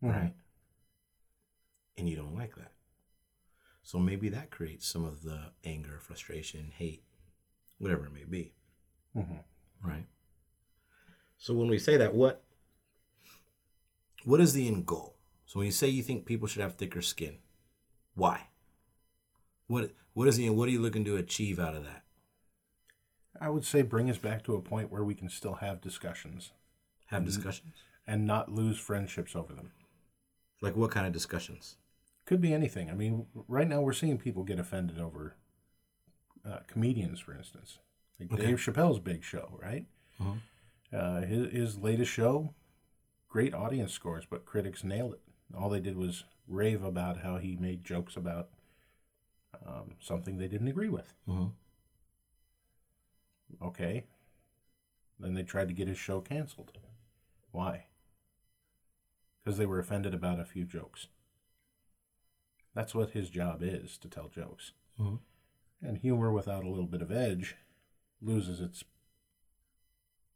right? 0.03 0.33
And 1.97 2.07
you 2.07 2.15
don't 2.15 2.35
like 2.35 2.55
that. 2.57 2.73
So 3.81 3.97
maybe 3.97 4.29
that 4.29 4.51
creates 4.51 4.87
some 4.87 5.03
of 5.03 5.23
the 5.23 5.49
anger, 5.65 5.97
frustration, 5.99 6.71
hate, 6.77 7.01
whatever 7.79 8.05
it 8.05 8.13
may 8.13 8.25
be. 8.25 8.53
Mhm. 9.15 9.39
Right. 9.81 10.05
So 11.39 11.55
when 11.55 11.69
we 11.69 11.79
say 11.79 11.97
that, 11.97 12.13
what 12.13 12.43
what 14.25 14.39
is 14.41 14.53
the 14.53 14.67
end 14.67 14.85
goal? 14.85 15.15
So 15.45 15.59
when 15.59 15.65
you 15.65 15.71
say 15.71 15.87
you 15.87 16.03
think 16.03 16.25
people 16.25 16.47
should 16.47 16.61
have 16.61 16.75
thicker 16.75 17.01
skin, 17.01 17.37
why? 18.15 18.47
What 19.67 19.91
what 20.13 20.27
is 20.27 20.37
the 20.37 20.49
what 20.49 20.67
are 20.67 20.71
you 20.71 20.81
looking 20.81 21.05
to 21.05 21.15
achieve 21.17 21.59
out 21.59 21.75
of 21.75 21.83
that? 21.83 22.03
I 23.39 23.49
would 23.49 23.65
say 23.65 23.81
bring 23.81 24.09
us 24.09 24.17
back 24.17 24.43
to 24.43 24.55
a 24.55 24.61
point 24.61 24.91
where 24.91 25.03
we 25.03 25.15
can 25.15 25.27
still 25.29 25.55
have 25.55 25.81
discussions 25.81 26.51
Have 27.07 27.25
discussions? 27.25 27.73
and 28.05 28.25
not 28.27 28.51
lose 28.51 28.77
friendships 28.77 29.35
over 29.35 29.53
them. 29.53 29.71
Like 30.61 30.75
what 30.75 30.91
kind 30.91 31.05
of 31.07 31.13
discussions? 31.13 31.77
Could 32.25 32.39
be 32.41 32.53
anything. 32.53 32.89
I 32.89 32.93
mean, 32.93 33.25
right 33.47 33.67
now 33.67 33.81
we're 33.81 33.91
seeing 33.93 34.17
people 34.17 34.43
get 34.43 34.59
offended 34.59 34.99
over 34.99 35.35
uh, 36.45 36.59
comedians, 36.67 37.19
for 37.19 37.33
instance. 37.33 37.79
Like 38.19 38.31
Okay. 38.31 38.45
Dave 38.47 38.57
Chappelle's 38.59 38.99
big 38.99 39.23
show, 39.23 39.57
right? 39.61 39.85
Mhm. 40.21 40.37
Uh, 40.93 41.21
his, 41.21 41.51
his 41.51 41.77
latest 41.79 42.11
show, 42.11 42.53
great 43.33 43.55
audience 43.55 43.91
scores, 43.91 44.25
but 44.29 44.45
critics 44.45 44.83
nailed 44.83 45.11
it. 45.13 45.21
All 45.57 45.67
they 45.67 45.79
did 45.79 45.97
was 45.97 46.23
rave 46.47 46.83
about 46.83 47.21
how 47.21 47.37
he 47.37 47.55
made 47.55 47.83
jokes 47.83 48.15
about 48.15 48.49
um, 49.65 49.95
something 49.99 50.37
they 50.37 50.47
didn't 50.47 50.67
agree 50.67 50.87
with. 50.89 51.11
Mhm. 51.27 51.51
Okay. 53.59 54.05
Then 55.19 55.33
they 55.33 55.41
tried 55.41 55.67
to 55.69 55.73
get 55.73 55.87
his 55.87 55.97
show 55.97 56.21
canceled. 56.21 56.77
Why? 57.51 57.87
Because 59.43 59.57
they 59.57 59.65
were 59.65 59.79
offended 59.79 60.13
about 60.13 60.39
a 60.39 60.45
few 60.45 60.63
jokes. 60.63 61.07
That's 62.75 62.93
what 62.93 63.11
his 63.11 63.31
job 63.31 63.63
is 63.63 63.97
to 63.97 64.07
tell 64.07 64.27
jokes. 64.29 64.73
Mhm. 64.99 65.19
And 65.81 65.97
humor 65.97 66.31
without 66.31 66.63
a 66.63 66.69
little 66.69 66.85
bit 66.85 67.01
of 67.01 67.11
edge 67.11 67.55
loses 68.21 68.61
its 68.61 68.83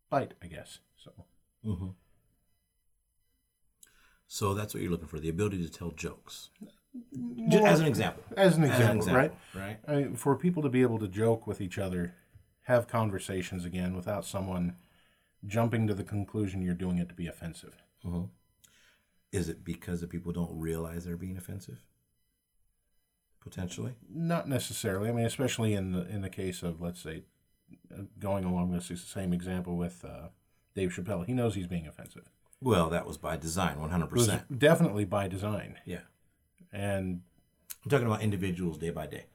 bite, 0.09 0.33
I 0.41 0.47
guess. 0.47 0.79
So, 0.95 1.25
Mm-hmm. 1.63 1.89
So 4.27 4.53
that's 4.53 4.73
what 4.73 4.83
you're 4.83 4.91
looking 4.91 5.07
for, 5.07 5.19
the 5.19 5.29
ability 5.29 5.63
to 5.63 5.71
tell 5.71 5.91
jokes. 5.91 6.49
Just 7.49 7.65
as 7.65 7.79
an 7.79 7.87
example. 7.87 8.23
as 8.35 8.57
an 8.57 8.63
As 8.65 8.79
an 8.79 8.97
example, 8.97 9.13
right? 9.13 9.33
Right. 9.55 9.77
I 9.87 9.95
mean, 9.95 10.15
for 10.15 10.35
people 10.35 10.63
to 10.63 10.69
be 10.69 10.81
able 10.81 10.99
to 10.99 11.07
joke 11.07 11.47
with 11.47 11.61
each 11.61 11.77
other, 11.77 12.15
have 12.63 12.87
conversations 12.87 13.63
again 13.63 13.95
without 13.95 14.25
someone 14.25 14.75
jumping 15.45 15.87
to 15.87 15.93
the 15.93 16.03
conclusion 16.03 16.61
you're 16.61 16.73
doing 16.73 16.97
it 16.97 17.07
to 17.07 17.15
be 17.15 17.27
offensive. 17.27 17.81
Mm-hmm. 18.05 18.25
Is 19.31 19.47
it 19.47 19.63
because 19.63 20.01
the 20.01 20.07
people 20.07 20.33
don't 20.33 20.59
realize 20.59 21.05
they're 21.05 21.15
being 21.15 21.37
offensive? 21.37 21.85
Potentially. 23.41 23.93
Not 24.09 24.49
necessarily. 24.49 25.09
I 25.09 25.13
mean, 25.13 25.25
especially 25.25 25.73
in 25.73 25.93
the 25.93 26.05
in 26.07 26.21
the 26.21 26.29
case 26.29 26.63
of 26.63 26.81
let's 26.81 27.01
say 27.01 27.23
uh, 27.93 28.03
going 28.19 28.43
along 28.43 28.71
this 28.71 28.91
same 29.05 29.31
example 29.31 29.77
with 29.77 30.03
uh, 30.03 30.29
Dave 30.75 30.89
Chappelle, 30.93 31.25
he 31.25 31.33
knows 31.33 31.55
he's 31.55 31.67
being 31.67 31.87
offensive. 31.87 32.29
Well, 32.61 32.89
that 32.89 33.05
was 33.05 33.17
by 33.17 33.37
design, 33.37 33.77
100%. 33.77 34.03
It 34.11 34.11
was 34.17 34.39
definitely 34.57 35.05
by 35.05 35.27
design, 35.27 35.77
yeah. 35.85 36.01
and 36.73 37.21
I'm 37.83 37.89
talking 37.91 38.07
about 38.07 38.21
individuals 38.21 38.77
day 38.77 38.89
by 38.89 39.05
day. 39.07 39.25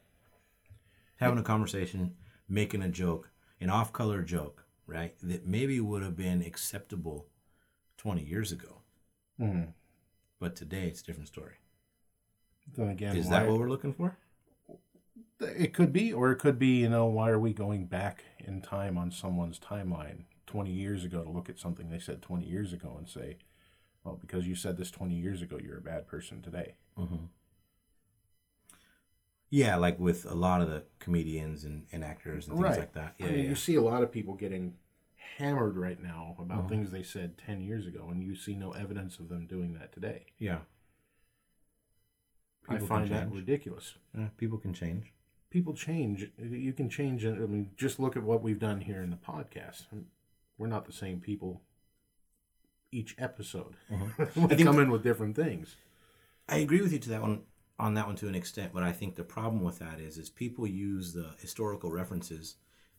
Having 1.16 1.38
a 1.38 1.42
conversation, 1.44 2.16
making 2.48 2.82
a 2.82 2.88
joke, 2.88 3.30
an 3.60 3.70
off 3.70 3.92
color 3.92 4.22
joke, 4.22 4.66
right? 4.86 5.14
That 5.22 5.46
maybe 5.46 5.78
would 5.80 6.02
have 6.02 6.16
been 6.16 6.42
acceptable 6.42 7.28
20 7.98 8.24
years 8.24 8.50
ago. 8.50 8.82
Mhm. 9.40 9.72
But 10.40 10.56
today 10.56 10.88
it's 10.88 11.00
a 11.00 11.04
different 11.04 11.28
story. 11.28 11.54
Then 12.76 12.88
again, 12.88 13.16
Is 13.16 13.26
why- 13.26 13.40
that 13.40 13.48
what 13.48 13.60
we're 13.60 13.68
looking 13.70 13.92
for? 13.92 14.16
It 15.40 15.74
could 15.74 15.92
be, 15.92 16.12
or 16.12 16.30
it 16.32 16.36
could 16.40 16.58
be, 16.58 16.80
you 16.80 16.88
know, 16.88 17.06
why 17.06 17.30
are 17.30 17.38
we 17.38 17.52
going 17.52 17.86
back 17.86 18.24
in 18.38 18.62
time 18.62 18.96
on 18.98 19.10
someone's 19.12 19.58
timeline 19.60 20.24
20 20.52 20.70
years 20.70 21.02
ago 21.02 21.24
to 21.24 21.30
look 21.30 21.48
at 21.48 21.58
something 21.58 21.88
they 21.88 21.98
said 21.98 22.20
20 22.20 22.44
years 22.44 22.74
ago 22.74 22.94
and 22.98 23.08
say, 23.08 23.38
well, 24.04 24.18
because 24.20 24.46
you 24.46 24.54
said 24.54 24.76
this 24.76 24.90
20 24.90 25.14
years 25.14 25.40
ago, 25.40 25.58
you're 25.62 25.78
a 25.78 25.82
bad 25.82 26.06
person 26.06 26.42
today. 26.42 26.74
Mm-hmm. 26.98 27.24
Yeah, 29.48 29.76
like 29.76 29.98
with 29.98 30.30
a 30.30 30.34
lot 30.34 30.60
of 30.60 30.68
the 30.68 30.82
comedians 30.98 31.64
and, 31.64 31.86
and 31.90 32.04
actors 32.04 32.48
and 32.48 32.60
things 32.60 32.76
like 32.76 32.92
that. 32.92 33.14
Yeah, 33.18 33.26
I 33.26 33.30
mean, 33.30 33.44
yeah. 33.44 33.48
you 33.48 33.54
see 33.54 33.76
a 33.76 33.82
lot 33.82 34.02
of 34.02 34.12
people 34.12 34.34
getting 34.34 34.74
hammered 35.38 35.78
right 35.78 36.02
now 36.02 36.36
about 36.38 36.58
mm-hmm. 36.58 36.68
things 36.68 36.90
they 36.90 37.02
said 37.02 37.38
10 37.38 37.62
years 37.62 37.86
ago, 37.86 38.08
and 38.10 38.22
you 38.22 38.34
see 38.36 38.54
no 38.54 38.72
evidence 38.72 39.18
of 39.18 39.30
them 39.30 39.46
doing 39.46 39.72
that 39.74 39.92
today. 39.92 40.26
yeah. 40.38 40.58
I 42.68 42.74
People 42.74 42.86
find 42.86 43.10
that 43.10 43.32
ridiculous. 43.32 43.94
Yeah, 44.16 44.28
people 44.36 44.56
can 44.56 44.72
change. 44.72 45.12
People 45.50 45.74
change. 45.74 46.30
You 46.38 46.72
can 46.72 46.88
change. 46.88 47.26
I 47.26 47.30
mean, 47.30 47.70
just 47.76 47.98
look 47.98 48.16
at 48.16 48.22
what 48.22 48.40
we've 48.40 48.60
done 48.60 48.80
here 48.80 49.02
in 49.02 49.10
the 49.10 49.16
podcast. 49.16 49.86
We're 50.62 50.68
not 50.68 50.86
the 50.86 50.92
same 50.92 51.18
people 51.18 51.60
each 52.92 53.16
episode. 53.18 53.74
Uh-huh. 53.92 54.26
we 54.36 54.46
think 54.46 54.62
come 54.62 54.78
in 54.78 54.92
with 54.92 55.02
different 55.02 55.34
things. 55.34 55.74
I 56.48 56.58
agree 56.58 56.80
with 56.80 56.92
you 56.92 57.00
to 57.00 57.08
that 57.08 57.20
one 57.20 57.42
on 57.80 57.94
that 57.94 58.06
one 58.06 58.14
to 58.14 58.28
an 58.28 58.36
extent, 58.36 58.70
but 58.72 58.84
I 58.84 58.92
think 58.92 59.16
the 59.16 59.24
problem 59.24 59.64
with 59.64 59.80
that 59.80 59.98
is 59.98 60.18
is 60.18 60.30
people 60.30 60.64
use 60.64 61.14
the 61.14 61.30
historical 61.40 61.90
references 61.90 62.54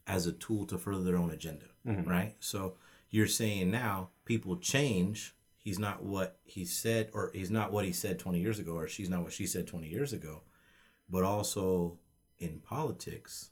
as 0.06 0.28
a 0.28 0.34
tool 0.34 0.66
to 0.66 0.78
further 0.78 1.06
their 1.06 1.16
own 1.16 1.32
agenda, 1.32 1.68
mm-hmm. 1.88 2.10
right? 2.10 2.36
So 2.42 2.76
you're 3.10 3.28
saying 3.28 3.72
now 3.72 4.10
people 4.26 4.58
change. 4.58 5.34
He's 5.58 5.80
not 5.80 6.04
what 6.04 6.40
he 6.44 6.66
said, 6.66 7.12
or 7.14 7.32
he's 7.34 7.50
not 7.50 7.72
what 7.72 7.86
he 7.86 7.94
said 7.94 8.20
20 8.20 8.42
years 8.42 8.60
ago, 8.60 8.74
or 8.74 8.90
she's 8.90 9.10
not 9.10 9.24
what 9.24 9.32
she 9.32 9.48
said 9.48 9.68
20 9.68 9.88
years 9.88 10.12
ago. 10.12 10.42
But 11.10 11.24
also 11.24 11.98
in 12.40 12.60
politics, 12.60 13.52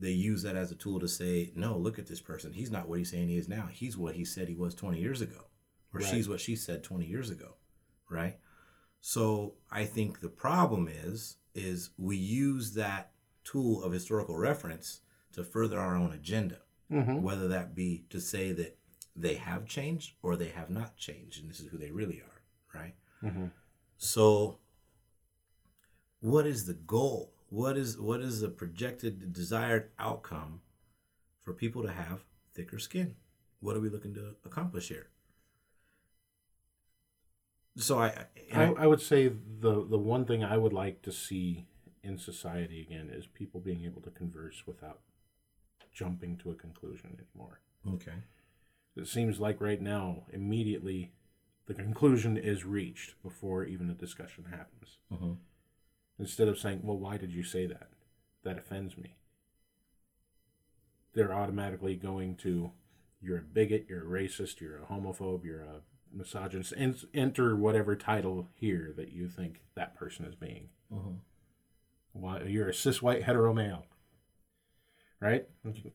they 0.00 0.10
use 0.10 0.42
that 0.42 0.56
as 0.56 0.70
a 0.70 0.74
tool 0.74 1.00
to 1.00 1.08
say, 1.08 1.52
no, 1.54 1.76
look 1.76 1.98
at 1.98 2.06
this 2.06 2.20
person. 2.20 2.52
He's 2.52 2.70
not 2.70 2.88
what 2.88 2.98
he's 2.98 3.10
saying 3.10 3.28
he 3.28 3.38
is 3.38 3.48
now. 3.48 3.68
He's 3.70 3.96
what 3.96 4.16
he 4.16 4.24
said 4.24 4.48
he 4.48 4.54
was 4.54 4.74
20 4.74 5.00
years 5.00 5.20
ago, 5.20 5.46
or 5.92 6.00
she's 6.00 6.28
what 6.28 6.40
she 6.40 6.56
said 6.56 6.82
20 6.82 7.06
years 7.06 7.30
ago, 7.30 7.54
right? 8.10 8.38
So 9.00 9.54
I 9.70 9.84
think 9.84 10.20
the 10.20 10.28
problem 10.28 10.88
is 10.88 11.36
is 11.54 11.90
we 11.96 12.16
use 12.16 12.74
that 12.74 13.12
tool 13.44 13.84
of 13.84 13.92
historical 13.92 14.36
reference 14.36 15.00
to 15.34 15.44
further 15.44 15.78
our 15.78 15.94
own 15.96 16.12
agenda, 16.12 16.58
mm-hmm. 16.90 17.22
whether 17.22 17.48
that 17.48 17.74
be 17.74 18.04
to 18.10 18.20
say 18.20 18.52
that 18.52 18.76
they 19.14 19.34
have 19.34 19.66
changed 19.66 20.14
or 20.22 20.36
they 20.36 20.48
have 20.48 20.70
not 20.70 20.96
changed, 20.96 21.40
and 21.40 21.50
this 21.50 21.60
is 21.60 21.68
who 21.68 21.78
they 21.78 21.90
really 21.90 22.20
are, 22.20 22.80
right? 22.80 22.94
Mm-hmm. 23.22 23.46
So, 23.96 24.58
what 26.20 26.46
is 26.46 26.66
the 26.66 26.74
goal? 26.74 27.32
What 27.48 27.76
is 27.76 27.98
what 27.98 28.20
is 28.20 28.40
the 28.40 28.48
projected 28.48 29.32
desired 29.32 29.90
outcome 29.98 30.60
for 31.40 31.52
people 31.52 31.82
to 31.82 31.92
have 31.92 32.24
thicker 32.54 32.78
skin? 32.78 33.16
What 33.60 33.76
are 33.76 33.80
we 33.80 33.88
looking 33.88 34.14
to 34.14 34.34
accomplish 34.44 34.88
here? 34.88 35.08
So 37.76 37.98
I, 37.98 38.06
I- 38.06 38.26
I, 38.52 38.64
I 38.78 38.86
would 38.86 39.00
say 39.00 39.28
the 39.28 39.84
the 39.84 39.98
one 39.98 40.24
thing 40.26 40.44
I 40.44 40.56
would 40.56 40.72
like 40.72 41.02
to 41.02 41.12
see 41.12 41.66
in 42.02 42.18
society 42.18 42.80
again 42.82 43.10
is 43.10 43.26
people 43.26 43.60
being 43.60 43.84
able 43.84 44.02
to 44.02 44.10
converse 44.10 44.62
without 44.66 45.00
jumping 45.92 46.36
to 46.38 46.50
a 46.50 46.54
conclusion 46.54 47.16
anymore. 47.18 47.60
okay. 47.94 48.18
It 48.96 49.08
seems 49.08 49.40
like 49.40 49.60
right 49.60 49.80
now, 49.80 50.24
immediately, 50.32 51.12
the 51.66 51.74
conclusion 51.74 52.36
is 52.36 52.64
reached 52.64 53.20
before 53.24 53.64
even 53.64 53.90
a 53.90 53.94
discussion 53.94 54.44
happens. 54.44 54.98
Mhm. 55.12 55.36
Instead 56.18 56.48
of 56.48 56.58
saying, 56.58 56.80
"Well, 56.82 56.98
why 56.98 57.16
did 57.16 57.32
you 57.32 57.42
say 57.42 57.66
that? 57.66 57.88
That 58.42 58.58
offends 58.58 58.96
me," 58.96 59.16
they're 61.12 61.32
automatically 61.32 61.96
going 61.96 62.36
to, 62.36 62.72
"You're 63.20 63.38
a 63.38 63.42
bigot. 63.42 63.86
You're 63.88 64.02
a 64.02 64.22
racist. 64.22 64.60
You're 64.60 64.82
a 64.82 64.86
homophobe. 64.86 65.44
You're 65.44 65.62
a 65.62 65.82
misogynist." 66.12 66.72
And 66.72 67.02
enter 67.12 67.56
whatever 67.56 67.96
title 67.96 68.48
here 68.54 68.92
that 68.96 69.12
you 69.12 69.28
think 69.28 69.62
that 69.74 69.96
person 69.96 70.24
is 70.24 70.34
being. 70.34 70.68
Mm-hmm. 70.92 71.14
Why 72.12 72.42
you're 72.42 72.68
a 72.68 72.74
cis 72.74 73.02
white 73.02 73.24
hetero 73.24 73.52
male, 73.52 73.86
right? 75.20 75.48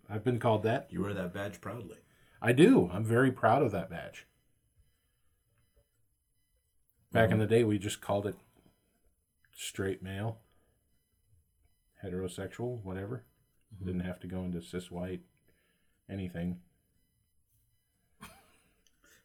I've 0.10 0.23
been 0.25 0.39
called 0.39 0.63
that. 0.63 0.91
You 0.91 1.01
wear 1.01 1.13
that 1.13 1.34
badge 1.34 1.62
proudly. 1.62 1.99
I 2.41 2.51
do. 2.51 2.89
I'm 2.91 3.05
very 3.05 3.32
proud 3.32 3.62
of 3.62 3.71
that 3.71 3.89
badge. 3.89 4.27
Back 7.12 7.25
in 7.25 7.32
mm-hmm. 7.32 7.39
the 7.39 7.47
day, 7.47 7.63
we 7.63 7.79
just 7.79 8.01
called 8.01 8.27
it 8.27 8.36
straight 9.61 10.01
male, 10.01 10.39
heterosexual, 12.03 12.81
whatever. 12.83 13.23
Didn't 13.83 13.99
have 14.01 14.19
to 14.21 14.27
go 14.27 14.43
into 14.43 14.61
cis 14.61 14.89
white, 14.89 15.19
anything. 16.09 16.59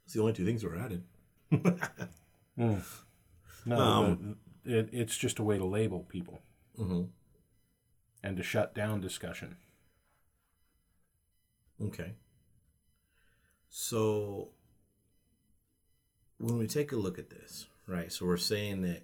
It's 0.04 0.12
the 0.14 0.20
only 0.20 0.32
two 0.34 0.44
things 0.44 0.62
that 0.62 0.70
were 0.70 0.78
added. 0.78 1.04
No, 3.66 3.78
Um, 3.78 4.36
it, 4.66 4.90
it's 4.92 5.16
just 5.16 5.38
a 5.38 5.42
way 5.42 5.56
to 5.56 5.64
label 5.64 6.00
people 6.00 6.40
Mm-hmm. 6.78 7.04
and 8.22 8.36
to 8.36 8.42
shut 8.42 8.74
down 8.74 9.00
discussion. 9.00 9.56
Okay. 11.80 12.12
So 13.70 14.50
when 16.38 16.58
we 16.58 16.66
take 16.66 16.92
a 16.92 16.96
look 16.96 17.18
at 17.18 17.30
this, 17.30 17.66
right? 17.86 18.12
So 18.12 18.26
we're 18.26 18.36
saying 18.36 18.82
that 18.82 19.02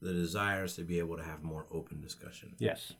the 0.00 0.12
desires 0.12 0.74
to 0.76 0.82
be 0.82 0.98
able 0.98 1.16
to 1.16 1.22
have 1.24 1.42
more 1.42 1.66
open 1.70 2.00
discussion. 2.00 2.54
Yes. 2.58 2.92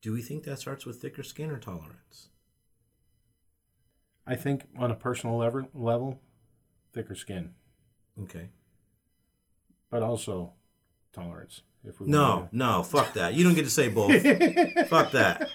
Do 0.00 0.12
we 0.12 0.22
think 0.22 0.44
that 0.44 0.58
starts 0.58 0.86
with 0.86 1.00
thicker 1.00 1.22
skin 1.22 1.50
or 1.50 1.58
tolerance? 1.58 2.28
I 4.26 4.36
think 4.36 4.64
on 4.78 4.90
a 4.90 4.94
personal 4.94 5.36
level, 5.36 5.68
level 5.74 6.20
thicker 6.92 7.14
skin, 7.14 7.54
Okay. 8.22 8.50
but 9.90 10.02
also 10.02 10.52
tolerance. 11.12 11.62
If 11.84 12.00
we 12.00 12.08
No, 12.08 12.48
no, 12.52 12.82
fuck 12.82 13.14
that. 13.14 13.34
You 13.34 13.44
don't 13.44 13.54
get 13.54 13.64
to 13.64 13.70
say 13.70 13.88
both. 13.88 14.10
fuck 14.88 15.12
that. 15.12 15.48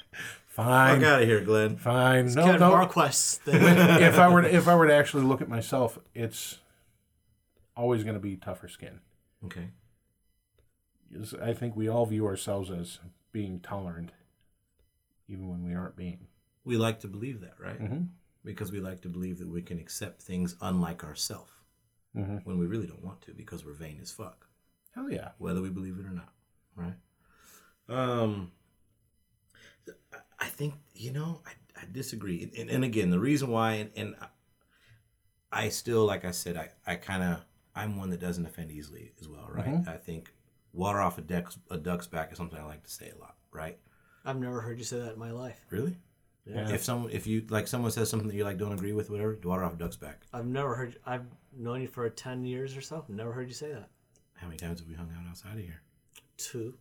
fine, 0.48 1.00
Fuck 1.02 1.08
out 1.08 1.22
of 1.22 1.28
here, 1.28 1.42
Glenn. 1.42 1.78
fine. 1.78 2.34
No, 2.34 2.44
Kevin 2.46 2.60
no. 2.62 2.86
Thing. 2.88 3.58
if 4.02 4.18
I 4.18 4.28
were 4.30 4.42
to, 4.42 4.54
if 4.54 4.68
I 4.68 4.76
were 4.76 4.88
to 4.88 4.94
actually 4.94 5.24
look 5.24 5.42
at 5.42 5.50
myself, 5.50 6.00
it's 6.16 6.58
always 7.76 8.04
going 8.04 8.16
to 8.16 8.20
be 8.20 8.36
tougher 8.38 8.68
skin. 8.68 9.00
Okay. 9.46 9.70
I 11.42 11.54
think 11.54 11.76
we 11.76 11.88
all 11.88 12.06
view 12.06 12.26
ourselves 12.26 12.72
as 12.72 13.00
being 13.32 13.60
tolerant, 13.60 14.12
even 15.28 15.48
when 15.50 15.64
we 15.64 15.76
aren't 15.76 15.96
being. 15.96 16.28
We 16.64 16.78
like 16.78 17.00
to 17.02 17.08
believe 17.08 17.42
that, 17.42 17.60
right? 17.60 17.80
Mhm. 17.80 18.10
Because 18.44 18.72
we 18.72 18.80
like 18.80 19.02
to 19.02 19.10
believe 19.10 19.38
that 19.40 19.48
we 19.48 19.62
can 19.62 19.80
accept 19.80 20.22
things 20.22 20.56
unlike 20.62 21.04
ourselves 21.04 21.52
Mhm. 22.16 22.44
when 22.46 22.58
we 22.58 22.66
really 22.66 22.88
don't 22.88 23.04
want 23.04 23.22
to 23.24 23.34
because 23.34 23.64
we're 23.66 23.74
vain 23.74 24.00
as 24.02 24.12
fuck. 24.12 24.48
Hell 24.96 25.10
yeah. 25.12 25.32
whether 25.40 25.62
we 25.62 25.70
believe 25.70 25.98
it 26.00 26.06
or 26.06 26.12
not, 26.12 26.34
right? 26.76 26.96
Um, 27.90 28.52
I- 30.14 30.18
I 30.40 30.48
think 30.50 30.76
you 30.94 31.12
know 31.12 31.42
I, 31.46 31.82
I 31.82 31.86
disagree, 31.92 32.52
and, 32.58 32.70
and 32.70 32.84
again 32.84 33.10
the 33.10 33.20
reason 33.20 33.50
why, 33.50 33.74
and, 33.74 33.92
and 33.96 34.16
I 35.52 35.70
still 35.70 36.06
like 36.06 36.26
I 36.26 36.32
said 36.32 36.58
I, 36.58 36.70
I 36.86 36.96
kind 36.96 37.24
of 37.24 37.44
I'm 37.76 37.98
one 37.98 38.10
that 38.12 38.20
doesn't 38.20 38.46
offend 38.46 38.72
easily 38.72 39.12
as 39.20 39.28
well, 39.28 39.48
right? 39.50 39.66
Mm-hmm. 39.66 39.90
I 39.90 39.98
think 39.98 40.34
water 40.74 41.00
off 41.00 41.18
a 41.18 41.22
duck's 41.22 41.58
a 41.70 41.78
duck's 41.78 42.08
back 42.08 42.32
is 42.32 42.38
something 42.38 42.60
I 42.60 42.64
like 42.66 42.84
to 42.84 42.92
say 42.92 43.12
a 43.16 43.20
lot, 43.20 43.36
right? 43.52 43.78
I've 44.26 44.40
never 44.40 44.62
heard 44.62 44.78
you 44.78 44.86
say 44.86 45.00
that 45.00 45.14
in 45.14 45.20
my 45.20 45.32
life. 45.32 45.60
Really? 45.70 45.98
Yeah. 46.46 46.70
If 46.70 46.84
someone 46.84 47.12
if 47.12 47.26
you 47.26 47.46
like 47.50 47.68
someone 47.68 47.92
says 47.92 48.10
something 48.10 48.28
that 48.28 48.36
you 48.36 48.44
like 48.44 48.58
don't 48.58 48.74
agree 48.74 48.94
with, 48.94 49.10
whatever, 49.10 49.38
water 49.44 49.64
off 49.64 49.74
a 49.74 49.78
duck's 49.78 49.96
back. 49.96 50.24
I've 50.34 50.46
never 50.46 50.76
heard. 50.76 50.98
I've 51.06 51.26
known 51.56 51.82
you 51.82 51.88
for 51.88 52.10
ten 52.10 52.44
years 52.44 52.76
or 52.76 52.82
so. 52.82 53.06
Never 53.08 53.32
heard 53.32 53.48
you 53.48 53.54
say 53.54 53.72
that. 53.72 53.90
How 54.36 54.48
many 54.48 54.58
times 54.58 54.80
have 54.80 54.90
we 54.90 54.96
hung 54.96 55.10
out 55.18 55.30
outside 55.30 55.54
of 55.54 55.64
here? 55.64 55.82
Two. 56.38 56.74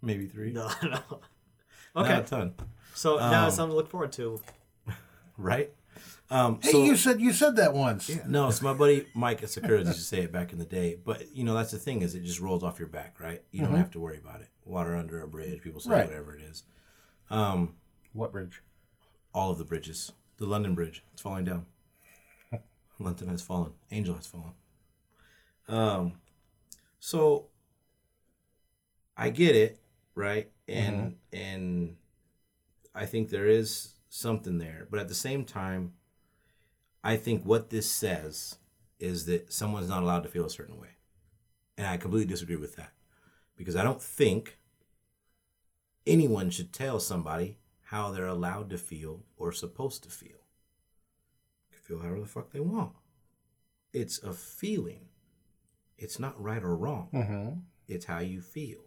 Maybe 0.00 0.26
three. 0.26 0.52
No, 0.52 0.70
no. 0.82 0.90
Not 1.94 2.06
Okay, 2.06 2.14
a 2.14 2.22
ton, 2.22 2.54
so 2.94 3.18
now 3.18 3.46
it's 3.46 3.54
um, 3.54 3.56
something 3.56 3.72
to 3.72 3.76
look 3.76 3.88
forward 3.90 4.12
to. 4.12 4.40
right? 5.36 5.70
Um, 6.30 6.58
Hey, 6.62 6.72
so- 6.72 6.84
you 6.84 6.96
said 6.96 7.20
you 7.20 7.32
said 7.32 7.56
that 7.56 7.74
once. 7.74 8.10
No, 8.26 8.48
it's 8.48 8.62
my 8.62 8.72
buddy 8.72 9.06
Mike 9.14 9.42
at 9.42 9.50
Sakura 9.50 9.80
used 9.80 9.92
to 9.94 10.00
say 10.00 10.20
it 10.22 10.32
back 10.32 10.52
in 10.52 10.58
the 10.58 10.64
day. 10.64 10.96
But 11.02 11.34
you 11.34 11.44
know, 11.44 11.54
that's 11.54 11.70
the 11.72 11.78
thing 11.78 12.02
is 12.02 12.14
it 12.14 12.24
just 12.24 12.40
rolls 12.40 12.62
off 12.62 12.78
your 12.78 12.88
back, 12.88 13.20
right? 13.20 13.42
You 13.50 13.60
don't 13.62 13.74
have 13.76 13.90
to 13.92 14.00
worry 14.00 14.18
about 14.18 14.40
it. 14.40 14.48
Water 14.64 14.96
under 14.96 15.20
a 15.20 15.28
bridge, 15.28 15.60
people 15.62 15.80
say 15.80 15.90
Right. 15.90 16.06
whatever 16.06 16.34
it 16.34 16.42
is. 16.42 16.62
Um, 17.30 17.74
What 18.12 18.32
bridge? 18.32 18.62
all 19.34 19.50
of 19.50 19.58
the 19.58 19.64
bridges, 19.64 20.12
the 20.36 20.46
London 20.46 20.74
Bridge, 20.76 21.02
it's 21.12 21.20
falling 21.22 21.44
down. 21.44 21.66
London 23.00 23.26
has 23.28 23.42
fallen. 23.42 23.72
Angel 23.90 24.14
has 24.14 24.26
fallen. 24.28 24.52
Um, 25.68 26.20
So 27.00 27.48
I 29.16 29.30
get 29.30 29.54
it, 29.56 29.80
right? 30.14 30.50
And 30.68 31.16
and 31.32 31.96
I 32.94 33.06
think 33.06 33.28
there 33.30 33.46
is 33.48 33.93
something 34.14 34.58
there, 34.58 34.86
but 34.90 35.00
at 35.00 35.08
the 35.08 35.14
same 35.14 35.44
time, 35.44 35.92
I 37.02 37.16
think 37.16 37.44
what 37.44 37.70
this 37.70 37.90
says 37.90 38.58
is 39.00 39.26
that 39.26 39.52
someone's 39.52 39.88
not 39.88 40.02
allowed 40.02 40.22
to 40.22 40.28
feel 40.28 40.46
a 40.46 40.50
certain 40.50 40.80
way. 40.80 40.90
And 41.76 41.86
I 41.86 41.96
completely 41.96 42.32
disagree 42.32 42.56
with 42.56 42.76
that. 42.76 42.92
Because 43.56 43.74
I 43.74 43.82
don't 43.82 44.00
think 44.00 44.58
anyone 46.06 46.50
should 46.50 46.72
tell 46.72 47.00
somebody 47.00 47.58
how 47.86 48.10
they're 48.10 48.26
allowed 48.26 48.70
to 48.70 48.78
feel 48.78 49.24
or 49.36 49.50
supposed 49.52 50.04
to 50.04 50.10
feel. 50.10 50.46
They 51.70 51.78
feel 51.78 52.00
however 52.00 52.20
the 52.20 52.26
fuck 52.26 52.52
they 52.52 52.60
want. 52.60 52.92
It's 53.92 54.22
a 54.22 54.32
feeling. 54.32 55.08
It's 55.98 56.20
not 56.20 56.40
right 56.40 56.62
or 56.62 56.76
wrong. 56.76 57.08
Mm-hmm. 57.12 57.58
It's 57.88 58.04
how 58.06 58.20
you 58.20 58.40
feel. 58.40 58.80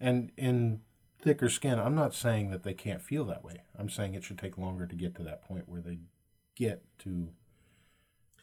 And 0.00 0.32
in 0.36 0.80
thicker 1.24 1.48
skin, 1.48 1.80
I'm 1.80 1.94
not 1.94 2.14
saying 2.14 2.50
that 2.50 2.62
they 2.62 2.74
can't 2.74 3.00
feel 3.00 3.24
that 3.24 3.42
way. 3.42 3.62
I'm 3.78 3.88
saying 3.88 4.14
it 4.14 4.22
should 4.22 4.38
take 4.38 4.58
longer 4.58 4.86
to 4.86 4.94
get 4.94 5.14
to 5.16 5.22
that 5.22 5.42
point 5.42 5.66
where 5.68 5.80
they 5.80 5.98
get 6.54 6.84
to. 7.00 7.30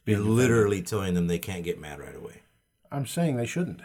You're 0.05 0.19
literally 0.19 0.81
telling 0.81 1.13
them 1.13 1.27
they 1.27 1.37
can't 1.37 1.63
get 1.63 1.79
mad 1.79 1.99
right 1.99 2.15
away. 2.15 2.41
I'm 2.91 3.05
saying 3.05 3.37
they 3.37 3.45
shouldn't. 3.45 3.81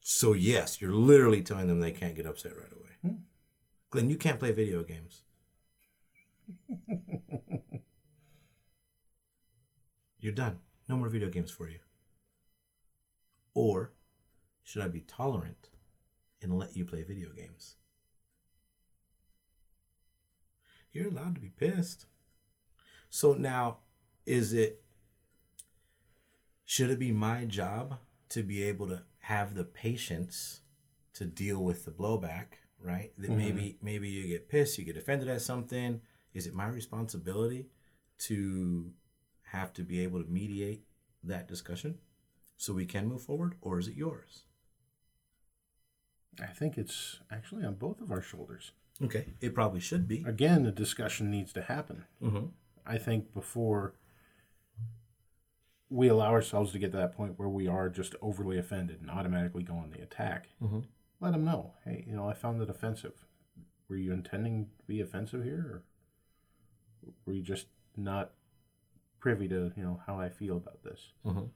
So 0.00 0.32
yes, 0.32 0.80
you're 0.80 0.94
literally 0.94 1.42
telling 1.42 1.68
them 1.68 1.80
they 1.80 1.92
can't 1.92 2.16
get 2.16 2.24
upset 2.26 2.56
right 2.56 2.72
away. 2.72 2.96
Hmm. 3.02 3.20
Glenn, 3.90 4.08
you 4.08 4.16
can't 4.16 4.40
play 4.40 4.52
video 4.52 4.82
games. 4.82 5.24
you're 10.18 10.32
done. 10.32 10.60
No 10.88 10.96
more 10.96 11.10
video 11.10 11.28
games 11.28 11.50
for 11.50 11.68
you. 11.68 11.80
Or 13.52 13.92
should 14.62 14.80
I 14.80 14.88
be 14.88 15.00
tolerant 15.00 15.68
and 16.42 16.58
let 16.58 16.76
you 16.76 16.84
play 16.84 17.02
video 17.02 17.30
games? 17.30 17.76
You're 20.92 21.08
allowed 21.08 21.34
to 21.34 21.40
be 21.40 21.50
pissed. 21.50 22.06
So 23.10 23.34
now, 23.34 23.78
is 24.26 24.52
it 24.52 24.82
should 26.64 26.90
it 26.90 26.98
be 26.98 27.12
my 27.12 27.46
job 27.46 27.96
to 28.28 28.42
be 28.42 28.62
able 28.62 28.86
to 28.88 29.02
have 29.20 29.54
the 29.54 29.64
patience 29.64 30.60
to 31.14 31.24
deal 31.24 31.64
with 31.64 31.86
the 31.86 31.90
blowback 31.90 32.58
right 32.80 33.12
that 33.16 33.30
mm-hmm. 33.30 33.38
maybe 33.38 33.78
maybe 33.82 34.08
you 34.08 34.26
get 34.26 34.48
pissed 34.48 34.78
you 34.78 34.84
get 34.84 34.96
offended 34.96 35.28
at 35.28 35.40
something 35.40 36.00
is 36.34 36.46
it 36.46 36.54
my 36.54 36.66
responsibility 36.66 37.66
to 38.18 38.90
have 39.42 39.72
to 39.72 39.82
be 39.82 40.00
able 40.00 40.22
to 40.22 40.30
mediate 40.30 40.84
that 41.24 41.48
discussion 41.48 41.96
so 42.58 42.74
we 42.74 42.84
can 42.84 43.08
move 43.08 43.22
forward 43.22 43.54
or 43.62 43.78
is 43.78 43.88
it 43.88 43.94
yours 43.94 44.44
I 46.42 46.46
think 46.46 46.78
it's 46.78 47.20
actually 47.30 47.64
on 47.64 47.74
both 47.74 48.00
of 48.00 48.10
our 48.12 48.22
shoulders. 48.22 48.72
okay 49.02 49.26
it 49.40 49.54
probably 49.54 49.80
should 49.80 50.06
be 50.08 50.24
Again, 50.26 50.62
the 50.64 50.72
discussion 50.72 51.30
needs 51.30 51.52
to 51.54 51.62
happen. 51.62 52.04
mm-hmm. 52.22 52.46
I 52.86 52.98
think 52.98 53.32
before 53.34 53.94
we 55.90 56.08
allow 56.08 56.30
ourselves 56.32 56.72
to 56.72 56.78
get 56.78 56.90
to 56.92 56.98
that 56.98 57.14
point 57.16 57.38
where 57.38 57.48
we 57.48 57.66
are 57.66 57.88
just 57.88 58.14
overly 58.20 58.58
offended 58.58 59.00
and 59.00 59.10
automatically 59.10 59.62
go 59.62 59.74
on 59.74 59.90
the 59.90 60.02
attack, 60.02 60.48
Mhm. 60.60 60.84
let 61.20 61.32
them 61.32 61.44
know, 61.44 61.74
hey, 61.84 62.04
you 62.06 62.14
know, 62.14 62.28
I 62.28 62.34
found 62.34 62.60
it 62.60 62.68
offensive. 62.68 63.26
Were 63.88 63.96
you 63.96 64.12
intending 64.12 64.70
to 64.78 64.84
be 64.86 65.00
offensive 65.00 65.44
here, 65.44 65.60
or 65.60 67.12
were 67.24 67.32
you 67.32 67.42
just 67.42 67.68
not 67.96 68.32
privy 69.18 69.48
to, 69.48 69.72
you 69.76 69.82
know, 69.82 70.02
how 70.06 70.20
I 70.20 70.28
feel 70.28 70.56
about 70.58 70.82
this? 70.82 71.12
Mhm. 71.24 71.50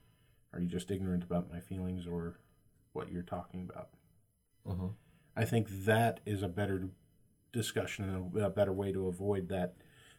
Are 0.54 0.60
you 0.60 0.66
just 0.68 0.90
ignorant 0.90 1.24
about 1.24 1.50
my 1.50 1.60
feelings 1.60 2.06
or 2.06 2.38
what 2.92 3.10
you're 3.12 3.22
talking 3.22 3.62
about? 3.68 3.90
Mhm. 4.66 4.94
I 5.36 5.44
think 5.44 5.68
that 5.84 6.20
is 6.26 6.42
a 6.42 6.48
better 6.48 6.88
discussion 7.52 8.04
and 8.08 8.36
a, 8.36 8.50
better 8.50 8.72
way 8.72 8.92
to 8.92 9.06
avoid 9.08 9.48
that 9.48 9.74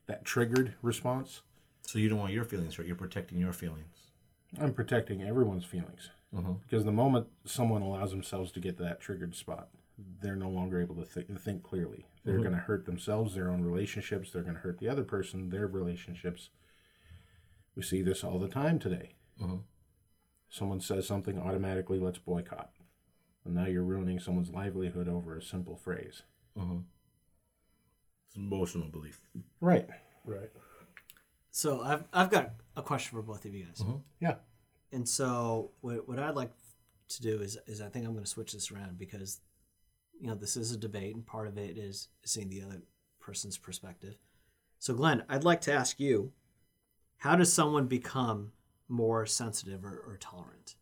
that 0.05 0.25
triggered 0.25 0.75
response. 0.81 1.41
so 1.85 1.99
you 1.99 2.07
don't 2.07 2.19
want 2.19 2.31
your 2.33 2.45
feelings 2.45 2.77
hurt 2.77 2.85
you're 2.85 2.95
protecting 2.95 3.37
your 3.39 3.51
feelings 3.51 4.11
I'm 4.59 4.73
protecting 4.73 5.21
everyone's 5.21 5.65
feelings 5.65 6.11
Mhm. 6.33 6.61
because 6.61 6.85
the 6.85 6.91
moment 6.93 7.27
someone 7.45 7.81
allows 7.81 8.11
themselves 8.11 8.51
to 8.53 8.59
get 8.61 8.77
to 8.77 8.83
that 8.83 8.99
triggered 9.01 9.35
spot, 9.35 9.69
they're 9.97 10.35
no 10.35 10.49
longer 10.49 10.79
able 10.79 10.95
to 10.95 11.05
th- 11.05 11.27
think 11.39 11.61
clearly. 11.63 12.05
They're 12.23 12.37
going 12.37 12.51
to 12.51 12.57
hurt 12.57 12.85
themselves, 12.85 13.35
their 13.35 13.49
own 13.49 13.63
relationships. 13.63 14.31
They're 14.31 14.43
going 14.43 14.55
to 14.55 14.61
hurt 14.61 14.77
the 14.79 14.87
other 14.89 15.03
person, 15.03 15.49
their 15.49 15.67
relationships. 15.67 16.49
We 17.75 17.81
see 17.83 18.01
this 18.01 18.23
all 18.23 18.39
the 18.39 18.47
time 18.47 18.79
today. 18.79 19.15
Mhm. 19.39 19.63
Someone 20.49 20.79
says 20.79 21.05
something, 21.07 21.37
automatically 21.39 21.99
let's 21.99 22.19
boycott. 22.19 22.71
And 23.45 23.55
now 23.55 23.65
you're 23.65 23.83
ruining 23.83 24.19
someone's 24.19 24.49
livelihood 24.51 25.07
over 25.07 25.37
a 25.37 25.41
simple 25.41 25.75
phrase. 25.75 26.23
Mhm. 26.57 26.83
it's 28.27 28.35
emotional 28.35 28.87
belief 28.89 29.19
Right. 29.59 29.89
Right. 30.23 30.51
So 31.51 31.81
I've 31.81 32.03
I've 32.13 32.29
got 32.29 32.53
a 32.75 32.81
question 32.81 33.17
for 33.17 33.21
both 33.23 33.45
of 33.45 33.53
you 33.53 33.65
guys. 33.65 33.83
Yeah. 34.19 34.35
And 34.91 35.07
so 35.07 35.71
what 35.81 36.07
what 36.07 36.19
I'd 36.19 36.35
like 36.35 36.51
to 37.09 37.21
do 37.21 37.41
is 37.41 37.57
is 37.67 37.81
I 37.81 37.89
think 37.89 38.05
I'm 38.05 38.13
going 38.13 38.23
to 38.23 38.29
switch 38.29 38.53
this 38.53 38.71
around 38.71 38.97
because 38.97 39.41
you 40.19 40.27
know 40.27 40.35
this 40.35 40.55
is 40.57 40.71
a 40.71 40.77
debate 40.77 41.15
and 41.15 41.25
part 41.25 41.47
of 41.47 41.57
it 41.57 41.77
is 41.77 42.07
seeing 42.23 42.49
the 42.49 42.61
other 42.61 42.81
person's 43.19 43.57
perspective. 43.57 44.17
So 44.79 44.93
Glenn, 44.93 45.23
I'd 45.29 45.43
like 45.43 45.61
to 45.61 45.73
ask 45.73 45.99
you, 45.99 46.31
how 47.17 47.35
does 47.35 47.51
someone 47.51 47.87
become 47.87 48.51
more 48.87 49.25
sensitive 49.25 49.83
or, 49.85 49.97
or 50.07 50.17
tolerant? 50.19 50.75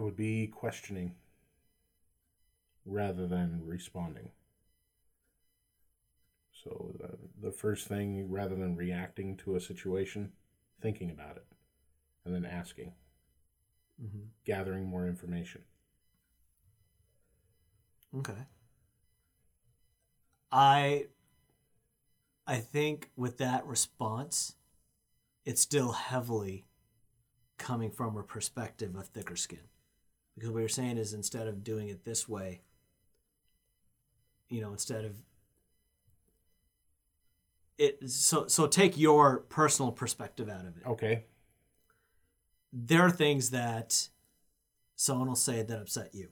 It 0.00 0.04
would 0.04 0.16
be 0.16 0.48
questioning 0.48 1.14
rather 2.84 3.26
than 3.26 3.64
responding. 3.66 4.32
So 6.52 6.94
the, 6.98 7.18
the 7.48 7.52
first 7.52 7.88
thing, 7.88 8.30
rather 8.30 8.54
than 8.54 8.76
reacting 8.76 9.36
to 9.38 9.56
a 9.56 9.60
situation, 9.60 10.32
thinking 10.80 11.10
about 11.10 11.36
it, 11.38 11.46
and 12.24 12.34
then 12.34 12.44
asking, 12.46 12.94
Mm-hmm. 14.02 14.30
gathering 14.44 14.84
more 14.84 15.06
information. 15.08 15.64
Okay. 18.14 18.46
I 20.52 21.08
I 22.46 22.58
think 22.60 23.10
with 23.16 23.38
that 23.38 23.64
response, 23.66 24.54
it's 25.44 25.62
still 25.62 25.92
heavily 25.92 26.66
coming 27.58 27.90
from 27.92 28.16
a 28.16 28.24
perspective 28.24 28.96
of 28.96 29.08
thicker 29.08 29.36
skin. 29.36 29.68
Because 30.40 30.54
what 30.54 30.60
you're 30.60 30.70
saying 30.70 30.96
is 30.96 31.12
instead 31.12 31.46
of 31.46 31.62
doing 31.62 31.90
it 31.90 32.02
this 32.02 32.26
way, 32.26 32.62
you 34.48 34.62
know, 34.62 34.72
instead 34.72 35.04
of 35.04 35.16
it 37.76 38.08
so 38.10 38.46
so 38.46 38.66
take 38.66 38.96
your 38.96 39.40
personal 39.50 39.92
perspective 39.92 40.48
out 40.48 40.64
of 40.66 40.78
it 40.78 40.86
Okay. 40.86 41.24
there 42.72 43.02
are 43.02 43.10
things 43.10 43.50
that 43.50 44.08
someone 44.96 45.28
will 45.28 45.36
say 45.36 45.62
that 45.62 45.78
upset 45.78 46.14
you. 46.14 46.28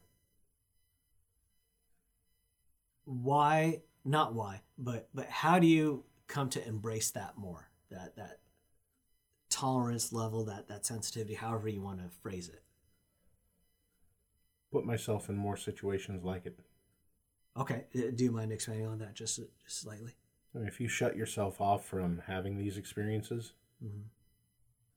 Why? 3.04 3.82
Not 4.06 4.32
why, 4.34 4.62
but 4.78 5.10
but 5.14 5.26
how 5.26 5.58
do 5.58 5.66
you 5.66 6.04
come 6.28 6.48
to 6.50 6.66
embrace 6.66 7.10
that 7.10 7.36
more? 7.36 7.68
That 7.90 8.16
that 8.16 8.40
tolerance 9.50 10.14
level, 10.14 10.44
that 10.46 10.68
that 10.68 10.86
sensitivity, 10.86 11.34
however 11.34 11.68
you 11.68 11.82
want 11.82 11.98
to 11.98 12.08
phrase 12.22 12.48
it. 12.48 12.62
Put 14.70 14.84
myself 14.84 15.28
in 15.28 15.36
more 15.36 15.56
situations 15.56 16.24
like 16.24 16.46
it. 16.46 16.58
Okay, 17.56 17.84
uh, 17.96 18.10
do 18.14 18.24
you 18.24 18.30
mind 18.30 18.52
expanding 18.52 18.86
on 18.86 18.98
that 18.98 19.14
just 19.14 19.36
just 19.36 19.80
slightly? 19.80 20.12
I 20.54 20.58
mean, 20.58 20.68
if 20.68 20.80
you 20.80 20.88
shut 20.88 21.16
yourself 21.16 21.60
off 21.60 21.84
from 21.86 22.22
having 22.26 22.56
these 22.56 22.76
experiences, 22.76 23.52
Mm-hmm. 23.84 24.02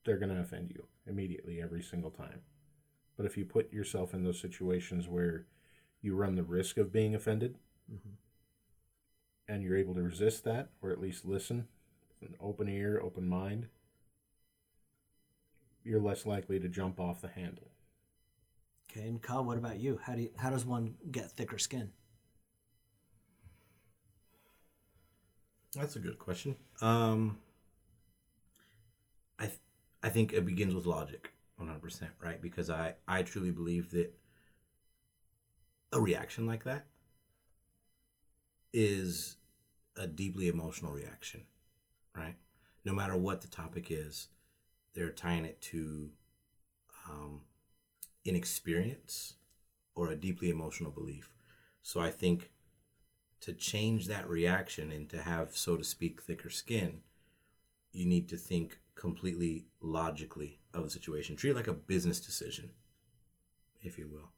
they're 0.03 0.17
going 0.17 0.33
to 0.33 0.41
offend 0.41 0.71
you 0.71 0.85
immediately 1.05 1.61
every 1.61 1.83
single 1.83 2.09
time. 2.09 2.41
But 3.15 3.25
if 3.27 3.37
you 3.37 3.45
put 3.45 3.71
yourself 3.71 4.13
in 4.15 4.23
those 4.23 4.39
situations 4.39 5.07
where 5.07 5.45
you 6.01 6.15
run 6.15 6.35
the 6.35 6.43
risk 6.43 6.77
of 6.77 6.91
being 6.91 7.13
offended 7.13 7.57
Mhm. 7.91 8.17
and 9.47 9.61
you're 9.63 9.77
able 9.77 9.93
to 9.95 10.01
resist 10.01 10.43
that 10.45 10.69
or 10.81 10.89
at 10.89 10.99
least 10.99 11.25
listen 11.25 11.67
with 12.19 12.29
an 12.29 12.35
open 12.39 12.67
ear, 12.67 12.99
open 12.99 13.27
mind, 13.27 13.67
you're 15.83 16.01
less 16.01 16.25
likely 16.25 16.59
to 16.59 16.67
jump 16.67 16.99
off 16.99 17.21
the 17.21 17.27
handle. 17.27 17.69
Okay, 18.91 19.07
and 19.07 19.21
Kyle, 19.21 19.43
what 19.43 19.57
about 19.57 19.79
you? 19.79 19.99
How 20.03 20.15
do 20.15 20.23
you, 20.23 20.29
how 20.35 20.49
does 20.49 20.65
one 20.65 20.95
get 21.11 21.31
thicker 21.31 21.57
skin? 21.57 21.91
That's 25.75 25.95
a 25.95 25.99
good 25.99 26.19
question. 26.19 26.57
Um, 26.81 27.37
I 29.39 29.45
th- 29.45 29.59
I 30.03 30.09
think 30.09 30.33
it 30.33 30.45
begins 30.45 30.75
with 30.75 30.85
logic, 30.85 31.31
one 31.55 31.69
hundred 31.69 31.83
percent, 31.83 32.11
right? 32.21 32.41
Because 32.41 32.69
I 32.69 32.95
I 33.07 33.23
truly 33.23 33.51
believe 33.51 33.91
that 33.91 34.13
a 35.93 36.01
reaction 36.01 36.45
like 36.45 36.65
that 36.65 36.85
is 38.73 39.37
a 39.95 40.05
deeply 40.05 40.49
emotional 40.49 40.91
reaction, 40.91 41.43
right? 42.15 42.35
No 42.83 42.93
matter 42.93 43.15
what 43.15 43.39
the 43.41 43.47
topic 43.47 43.87
is, 43.89 44.27
they're 44.93 45.11
tying 45.11 45.45
it 45.45 45.61
to 45.61 46.09
um, 47.09 47.41
inexperience 48.25 49.35
or 49.95 50.09
a 50.09 50.15
deeply 50.15 50.49
emotional 50.49 50.91
belief. 50.91 51.33
So 51.81 51.99
I 51.99 52.11
think 52.11 52.51
to 53.41 53.53
change 53.53 54.07
that 54.07 54.29
reaction 54.29 54.91
and 54.91 55.09
to 55.09 55.21
have, 55.21 55.55
so 55.57 55.75
to 55.75 55.83
speak, 55.83 56.21
thicker 56.21 56.49
skin, 56.49 57.01
you 57.91 58.05
need 58.05 58.29
to 58.29 58.37
think 58.37 58.79
completely 58.95 59.65
logically 59.81 60.59
of 60.73 60.83
the 60.83 60.89
situation. 60.89 61.35
Treat 61.35 61.51
it 61.51 61.55
like 61.55 61.67
a 61.67 61.73
business 61.73 62.19
decision, 62.19 62.69
if 63.81 63.97
you 63.97 64.07
will, 64.07 64.29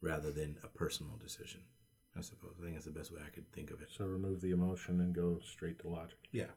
rather 0.00 0.30
than 0.30 0.56
a 0.62 0.68
personal 0.68 1.16
decision. 1.16 1.60
I 2.16 2.22
suppose. 2.22 2.54
I 2.58 2.64
think 2.64 2.74
that's 2.74 2.86
the 2.86 2.92
best 2.92 3.12
way 3.12 3.20
I 3.24 3.30
could 3.30 3.50
think 3.52 3.70
of 3.70 3.80
it. 3.80 3.88
So 3.96 4.04
remove 4.04 4.40
the 4.40 4.50
emotion 4.50 5.00
and 5.00 5.14
go 5.14 5.38
straight 5.44 5.78
to 5.80 5.88
logic. 5.88 6.18
Yeah. 6.32 6.50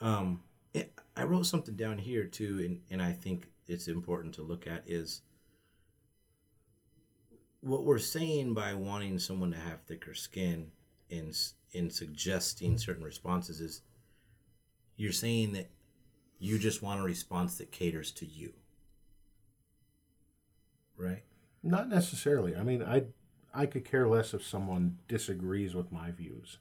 Um, 0.00 0.42
I 1.20 1.24
wrote 1.24 1.44
something 1.44 1.76
down 1.76 1.98
here 1.98 2.24
too, 2.24 2.60
and, 2.64 2.80
and 2.90 3.02
I 3.02 3.12
think 3.12 3.50
it's 3.66 3.88
important 3.88 4.34
to 4.36 4.42
look 4.42 4.66
at 4.66 4.84
is 4.86 5.20
what 7.60 7.84
we're 7.84 7.98
saying 7.98 8.54
by 8.54 8.72
wanting 8.72 9.18
someone 9.18 9.50
to 9.50 9.58
have 9.58 9.82
thicker 9.82 10.14
skin 10.14 10.70
in 11.10 11.32
in 11.72 11.90
suggesting 11.90 12.78
certain 12.78 13.04
responses 13.04 13.60
is 13.60 13.82
you're 14.96 15.12
saying 15.12 15.52
that 15.52 15.70
you 16.38 16.58
just 16.58 16.82
want 16.82 17.00
a 17.00 17.04
response 17.04 17.58
that 17.58 17.70
caters 17.70 18.10
to 18.12 18.24
you, 18.24 18.54
right? 20.96 21.22
Not 21.62 21.88
necessarily. 21.90 22.56
I 22.56 22.62
mean, 22.62 22.82
I 22.82 23.04
I 23.52 23.66
could 23.66 23.84
care 23.84 24.08
less 24.08 24.32
if 24.32 24.42
someone 24.42 24.96
disagrees 25.06 25.74
with 25.74 25.92
my 25.92 26.12
views. 26.12 26.56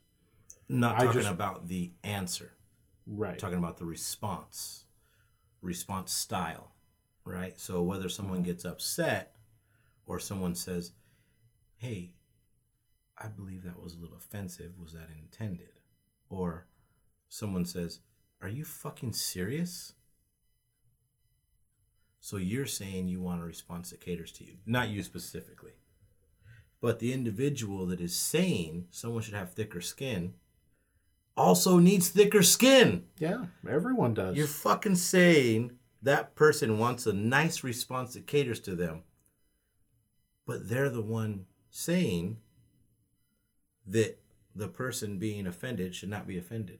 Not 0.68 0.98
talking 1.00 1.22
just- 1.22 1.32
about 1.32 1.70
the 1.70 1.92
answer. 2.04 2.52
Right. 3.12 3.40
talking 3.40 3.58
about 3.58 3.78
the 3.78 3.86
response 3.86 4.86
response 5.62 6.14
style 6.14 6.74
right? 7.30 7.60
So 7.60 7.82
whether 7.84 8.10
someone 8.10 8.40
mm-hmm. 8.40 8.46
gets 8.46 8.66
upset 8.66 9.36
or 10.06 10.20
someone 10.20 10.56
says 10.56 10.92
hey 11.78 12.14
i 13.18 13.28
believe 13.28 13.64
that 13.64 13.82
was 13.82 13.94
a 13.94 14.00
little 14.00 14.18
offensive. 14.18 14.74
Was 14.82 14.94
that 14.94 15.10
intended? 15.18 15.80
Or 16.30 16.68
someone 17.28 17.66
says 17.66 18.00
are 18.42 18.50
you 18.50 18.64
fucking 18.64 19.14
serious? 19.14 19.94
So 22.22 22.38
you're 22.38 22.66
saying 22.66 23.08
you 23.08 23.22
want 23.22 23.42
a 23.42 23.46
response 23.46 23.90
that 23.92 24.02
caters 24.02 24.32
to 24.34 24.46
you 24.46 24.58
not 24.66 24.90
you 24.90 25.04
specifically. 25.04 25.74
But 26.82 27.00
the 27.00 27.12
individual 27.12 27.86
that 27.88 28.00
is 28.00 28.16
saying 28.16 28.88
someone 28.90 29.22
should 29.22 29.34
have 29.34 29.54
thicker 29.54 29.82
skin 29.82 30.36
also 31.40 31.80
needs 31.80 32.10
thicker 32.10 32.44
skin 32.44 33.06
Yeah, 33.18 33.46
everyone 33.68 34.14
does. 34.14 34.36
you're 34.38 34.48
fucking 34.48 34.96
saying 34.96 35.72
that 36.02 36.36
person 36.36 36.78
wants 36.78 37.06
a 37.08 37.14
nice 37.14 37.64
response 37.64 38.14
that 38.14 38.28
caters 38.28 38.60
to 38.62 38.76
them, 38.76 39.04
but 40.46 40.70
they're 40.70 40.90
the 40.90 41.02
one 41.02 41.46
saying 41.70 42.38
that 43.88 44.20
the 44.56 44.68
person 44.68 45.18
being 45.18 45.48
offended 45.48 45.96
should 45.96 46.10
not 46.10 46.28
be 46.28 46.38
offended. 46.38 46.80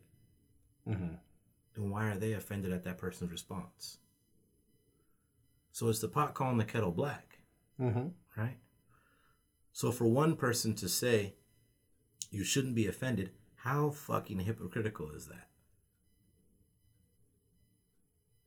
hmm 0.86 1.16
Then 1.76 1.90
why 1.90 2.10
are 2.10 2.18
they 2.18 2.34
offended 2.34 2.72
at 2.74 2.84
that 2.84 2.98
person's 2.98 3.32
response? 3.32 3.98
So 5.72 5.88
it's 5.88 6.00
the 6.00 6.08
pot 6.10 6.34
calling 6.34 6.58
the 6.58 6.66
kettle 6.66 6.92
black, 6.92 7.40
hmm 7.78 8.08
right? 8.38 8.58
So 9.72 9.92
for 9.92 10.06
one 10.08 10.36
person 10.36 10.76
to 10.76 10.90
say 10.90 11.36
you 12.32 12.44
shouldn't 12.44 12.76
be 12.76 12.88
offended, 12.88 13.32
how 13.64 13.90
fucking 13.90 14.40
hypocritical 14.40 15.12
is 15.12 15.28
that? 15.28 15.48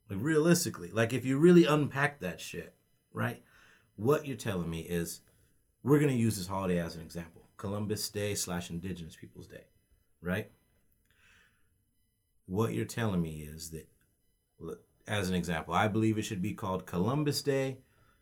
Like 0.08 0.18
realistically, 0.22 0.90
like 0.90 1.12
if 1.12 1.24
you 1.24 1.38
really 1.38 1.64
unpack 1.64 2.20
that 2.20 2.40
shit, 2.40 2.74
right? 3.12 3.42
What 3.96 4.26
you're 4.26 4.36
telling 4.36 4.70
me 4.70 4.80
is 4.80 5.20
we're 5.82 5.98
gonna 5.98 6.12
use 6.12 6.36
this 6.36 6.46
holiday 6.46 6.78
as 6.78 6.96
an 6.96 7.02
example. 7.02 7.42
Columbus 7.56 8.08
Day 8.08 8.34
slash 8.34 8.70
Indigenous 8.70 9.14
Peoples 9.14 9.46
Day, 9.46 9.64
right? 10.20 10.50
What 12.46 12.72
you're 12.72 12.84
telling 12.84 13.22
me 13.22 13.40
is 13.42 13.70
that 13.70 13.88
as 15.06 15.28
an 15.28 15.34
example, 15.34 15.74
I 15.74 15.88
believe 15.88 16.16
it 16.16 16.22
should 16.22 16.42
be 16.42 16.54
called 16.54 16.86
Columbus 16.86 17.42
Day. 17.42 17.78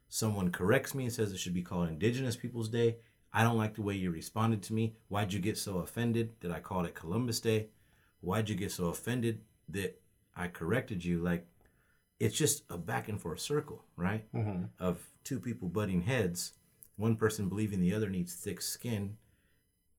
Someone 0.08 0.50
corrects 0.50 0.94
me 0.94 1.04
and 1.04 1.12
says 1.12 1.32
it 1.32 1.38
should 1.38 1.54
be 1.54 1.62
called 1.62 1.88
Indigenous 1.88 2.36
Peoples 2.36 2.68
Day. 2.68 2.96
I 3.32 3.42
don't 3.42 3.56
like 3.56 3.74
the 3.74 3.82
way 3.82 3.94
you 3.94 4.10
responded 4.10 4.62
to 4.64 4.72
me. 4.74 4.94
Why'd 5.08 5.32
you 5.32 5.40
get 5.40 5.58
so 5.58 5.78
offended 5.78 6.34
that 6.40 6.50
I 6.52 6.60
called 6.60 6.86
it 6.86 6.94
Columbus 6.94 7.40
Day? 7.40 7.68
Why'd 8.20 8.48
you 8.48 8.56
get 8.56 8.72
so 8.72 8.86
offended 8.86 9.42
that 9.68 10.00
I 10.36 10.48
corrected 10.48 11.04
you? 11.04 11.20
Like, 11.20 11.46
it's 12.20 12.36
just 12.36 12.64
a 12.70 12.78
back 12.78 13.08
and 13.08 13.20
forth 13.20 13.40
circle, 13.40 13.84
right? 13.96 14.26
hmm 14.32 14.64
Of 14.78 15.10
two 15.24 15.40
people 15.40 15.68
butting 15.68 16.02
heads, 16.02 16.52
one 16.96 17.16
person 17.16 17.48
believing 17.48 17.80
the 17.80 17.94
other 17.94 18.10
needs 18.10 18.34
thick 18.34 18.60
skin 18.60 19.16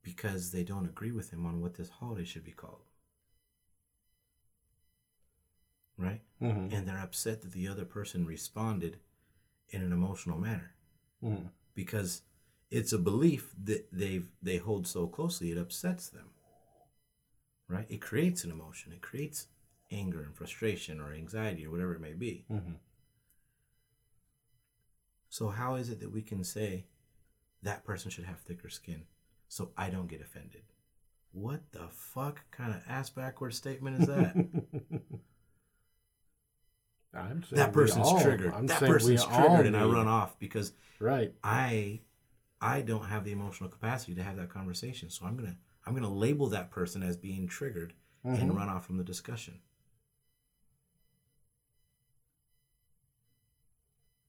because 0.04 0.52
they 0.52 0.64
don't 0.64 0.86
agree 0.86 1.12
with 1.12 1.32
him 1.32 1.46
on 1.46 1.62
what 1.62 1.76
this 1.76 1.90
holiday 1.90 2.26
should 2.26 2.44
be 2.46 2.52
called. 2.52 2.84
Right? 5.98 6.22
hmm 6.40 6.68
And 6.70 6.86
they're 6.88 7.00
upset 7.00 7.42
that 7.44 7.52
the 7.54 7.68
other 7.70 7.86
person 7.86 8.26
responded 8.26 8.98
in 9.70 9.82
an 9.84 9.92
emotional 9.94 10.38
manner 10.40 10.76
hmm 11.22 11.52
because 11.76 12.22
it's 12.72 12.94
a 12.94 12.98
belief 12.98 13.54
that 13.64 13.86
they 13.92 14.22
they 14.42 14.58
hold 14.58 14.88
so 14.88 15.06
closely 15.08 15.52
it 15.52 15.58
upsets 15.58 16.08
them 16.10 16.30
right? 17.68 17.86
It 17.90 18.02
creates 18.02 18.44
an 18.44 18.52
emotion 18.52 18.92
it 18.94 19.02
creates 19.02 19.48
anger 19.92 20.22
and 20.24 20.34
frustration 20.36 21.00
or 21.02 21.14
anxiety 21.14 21.66
or 21.66 21.72
whatever 21.72 21.94
it 21.94 22.02
may 22.02 22.14
be. 22.14 22.46
Hmm 22.48 22.74
so 25.34 25.48
how 25.48 25.76
is 25.76 25.90
it 25.90 26.02
that 26.02 26.12
we 26.12 26.22
can 26.22 26.44
say 26.44 26.84
that 27.64 27.86
person 27.86 28.12
should 28.12 28.26
have 28.26 28.40
thicker 28.40 28.68
skin 28.70 29.04
so 29.48 29.72
i 29.78 29.90
don't 29.90 30.08
get 30.08 30.22
offended? 30.22 30.64
What 31.34 31.62
the 31.72 31.88
fuck 31.90 32.42
kind 32.52 32.72
of 32.74 32.82
ass 32.90 33.10
backward 33.10 33.54
statement 33.54 34.02
is 34.02 34.08
that? 34.08 34.36
I'm 37.14 37.44
saying 37.44 37.56
that 37.62 37.72
person's 37.74 38.08
all- 38.08 38.22
triggered. 38.22 38.54
I'm 38.54 38.68
that 38.68 38.80
person's 38.80 39.24
triggered 39.26 39.66
and 39.66 39.76
i 39.78 39.84
run 39.86 40.08
off 40.08 40.38
because 40.40 40.74
Right. 41.00 41.34
I 41.44 42.02
I 42.62 42.82
don't 42.82 43.06
have 43.06 43.24
the 43.26 43.32
emotional 43.32 43.70
capacity 43.70 44.14
to 44.16 44.24
have 44.24 44.38
that 44.38 44.50
conversation. 44.50 45.10
So 45.10 45.26
I'm 45.26 45.36
gonna 45.36 45.58
I'm 45.86 45.94
gonna 45.96 46.14
label 46.14 46.48
that 46.50 46.70
person 46.72 47.02
as 47.04 47.18
being 47.18 47.48
triggered 47.48 47.94
and 48.24 48.52
Mhm. 48.52 48.56
run 48.56 48.70
off 48.70 48.86
from 48.86 48.98
the 48.98 49.04
discussion. 49.04 49.60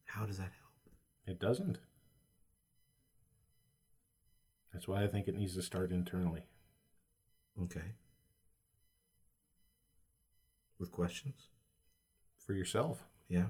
How 0.07 0.25
does 0.27 0.39
that 0.39 0.53
help? 0.53 0.73
It 1.27 1.39
doesn't. 1.39 1.79
That's 4.73 4.89
why 4.89 5.05
I 5.05 5.09
think 5.09 5.29
it 5.29 5.35
needs 5.35 5.55
to 5.55 5.63
start 5.63 5.93
internally. 5.93 6.43
Okay. 7.61 7.95
With 10.79 10.91
questions? 10.91 11.49
For 12.39 12.55
yourself. 12.55 13.07
Yeah. 13.29 13.49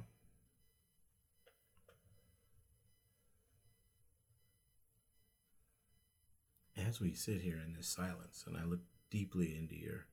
As 6.87 7.01
we 7.01 7.13
sit 7.15 7.41
here 7.41 7.61
in 7.65 7.75
this 7.75 7.87
silence 7.89 8.45
and 8.47 8.57
I 8.57 8.65
look 8.65 8.81
deeply 9.11 9.57
into 9.57 9.77
your 9.77 10.07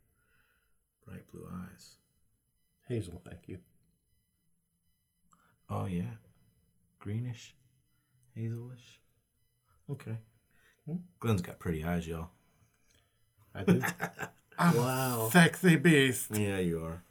bright 1.06 1.30
blue 1.32 1.48
eyes. 1.52 1.96
Hazel, 2.88 3.22
thank 3.26 3.48
you. 3.48 3.60
Oh 5.70 5.86
yeah, 5.86 6.16
greenish, 7.00 7.56
hazelish. 8.38 8.98
Okay. 9.90 10.18
Hmm? 10.86 10.98
Glenn's 11.20 11.42
got 11.42 11.60
pretty 11.60 11.84
eyes, 11.84 12.08
y'all. 12.08 12.30
I 13.54 13.64
do. 13.64 13.82
Wow. 14.60 15.30
Sexy 15.32 15.78
beast. 15.78 16.32
Yeah, 16.34 16.58
you 16.60 16.84
are. 16.84 17.02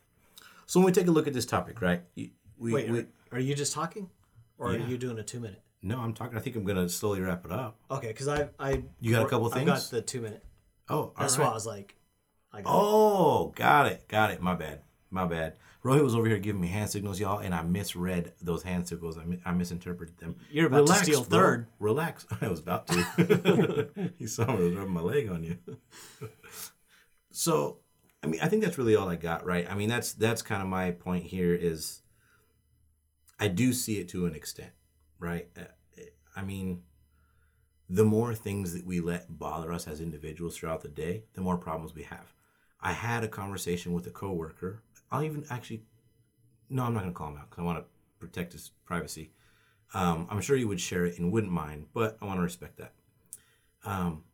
So 0.66 0.81
when 0.81 0.85
we 0.85 0.92
take 0.92 1.07
a 1.07 1.11
look 1.11 1.27
at 1.27 1.33
this 1.33 1.47
topic, 1.47 1.81
right? 1.81 2.03
We, 2.14 2.33
Wait, 2.59 2.90
we, 2.90 2.99
are, 2.99 3.07
are 3.33 3.40
you 3.40 3.55
just 3.55 3.73
talking, 3.73 4.11
or 4.59 4.71
Yeah. 4.75 4.85
are 4.85 4.87
you 4.87 4.99
doing 4.99 5.18
a 5.18 5.23
two 5.23 5.40
minute? 5.40 5.62
No, 5.83 5.99
I'm 6.01 6.12
talking. 6.14 6.37
I 6.37 6.41
think 6.41 6.57
I'm 6.57 6.64
gonna 6.64 6.88
slowly 6.88 7.21
wrap 7.21 7.45
it 7.45 7.53
up. 7.53 7.79
Okay, 7.91 8.09
because 8.09 8.29
I 8.29 8.49
I 8.59 8.83
You 9.01 9.12
got 9.12 9.27
a 9.27 9.29
couple 9.29 9.49
things. 9.51 9.69
I 9.69 9.75
got 9.75 9.83
the 9.91 10.03
two 10.03 10.21
minute. 10.21 10.45
Oh, 10.88 11.12
That's 11.19 11.38
all 11.38 11.45
why. 11.45 11.51
I 11.51 11.55
was 11.55 11.67
like, 11.67 11.95
I 12.53 12.62
got 12.62 12.71
Oh, 12.73 13.53
got 13.55 13.87
it, 13.87 14.09
got 14.09 14.31
it. 14.31 14.41
My 14.41 14.55
bad, 14.55 14.81
my 15.11 15.27
bad. 15.27 15.55
Rohit 15.85 16.03
was 16.03 16.14
over 16.14 16.27
here 16.27 16.38
giving 16.38 16.61
me 16.61 16.69
hand 16.69 16.91
signals, 16.91 17.21
y'all, 17.21 17.38
and 17.38 17.55
I 17.55 17.62
misread 17.62 18.33
those 18.43 18.64
hand 18.64 18.88
signals. 18.88 19.17
I, 19.17 19.25
mi- 19.25 19.41
I 19.45 19.53
misinterpreted 19.53 20.19
them. 20.19 20.37
You're 20.51 20.67
about 20.67 20.87
to 20.88 20.95
steal 20.95 21.23
bro. 21.25 21.38
third. 21.38 21.67
Relax. 21.79 22.27
I 22.41 22.49
was 22.49 22.59
about 22.61 22.88
to. 22.88 24.12
you 24.19 24.27
saw 24.27 24.57
me 24.57 24.75
rubbing 24.75 24.93
my 24.93 25.01
leg 25.01 25.29
on 25.31 25.45
you. 25.45 25.59
so, 27.31 27.79
I 28.23 28.27
mean, 28.27 28.41
I 28.41 28.49
think 28.49 28.64
that's 28.64 28.77
really 28.77 28.97
all 28.97 29.09
I 29.09 29.17
got, 29.17 29.47
right? 29.47 29.71
I 29.71 29.75
mean, 29.77 29.88
that's 29.88 30.12
that's 30.12 30.43
kind 30.43 30.62
of 30.62 30.69
my 30.69 30.91
point 30.91 31.25
here. 31.25 31.55
Is 31.55 32.03
I 33.38 33.47
do 33.49 33.73
see 33.73 33.99
it 34.01 34.09
to 34.11 34.27
an 34.27 34.35
extent, 34.35 34.73
right? 35.19 35.49
Uh, 35.57 35.65
I 36.37 36.43
mean, 36.43 36.83
the 37.89 38.05
more 38.05 38.35
things 38.35 38.75
that 38.75 38.87
we 38.87 39.01
let 39.01 39.39
bother 39.39 39.73
us 39.73 39.89
as 39.89 40.01
individuals 40.01 40.57
throughout 40.57 40.83
the 40.83 40.89
day, 40.89 41.25
the 41.35 41.41
more 41.41 41.57
problems 41.57 41.95
we 41.95 42.03
have. 42.03 42.33
I 42.81 42.93
had 42.93 43.25
a 43.25 43.29
conversation 43.29 43.93
with 43.93 44.07
a 44.07 44.11
coworker. 44.11 44.83
I'll 45.11 45.23
even 45.23 45.45
actually, 45.51 45.83
no, 46.69 46.85
I'm 46.85 46.95
not 46.95 47.01
going 47.01 47.13
to 47.13 47.17
call 47.17 47.31
him 47.31 47.39
out 47.39 47.51
because 47.51 47.63
I 47.63 47.67
want 47.67 47.79
to 47.79 47.85
protect 48.21 48.53
his 48.53 48.71
privacy. 48.85 49.33
Um, 49.95 50.29
I'm 50.31 50.41
sure 50.41 50.57
you 50.57 50.69
would 50.69 50.81
share 50.81 51.07
it 51.07 51.19
and 51.19 51.33
wouldn't 51.33 51.53
mind, 51.53 51.87
but 51.95 52.19
I 52.21 52.27
want 52.27 52.39
to 52.39 52.43
respect 52.43 52.77
that. 52.77 52.93
Um, 53.85 54.25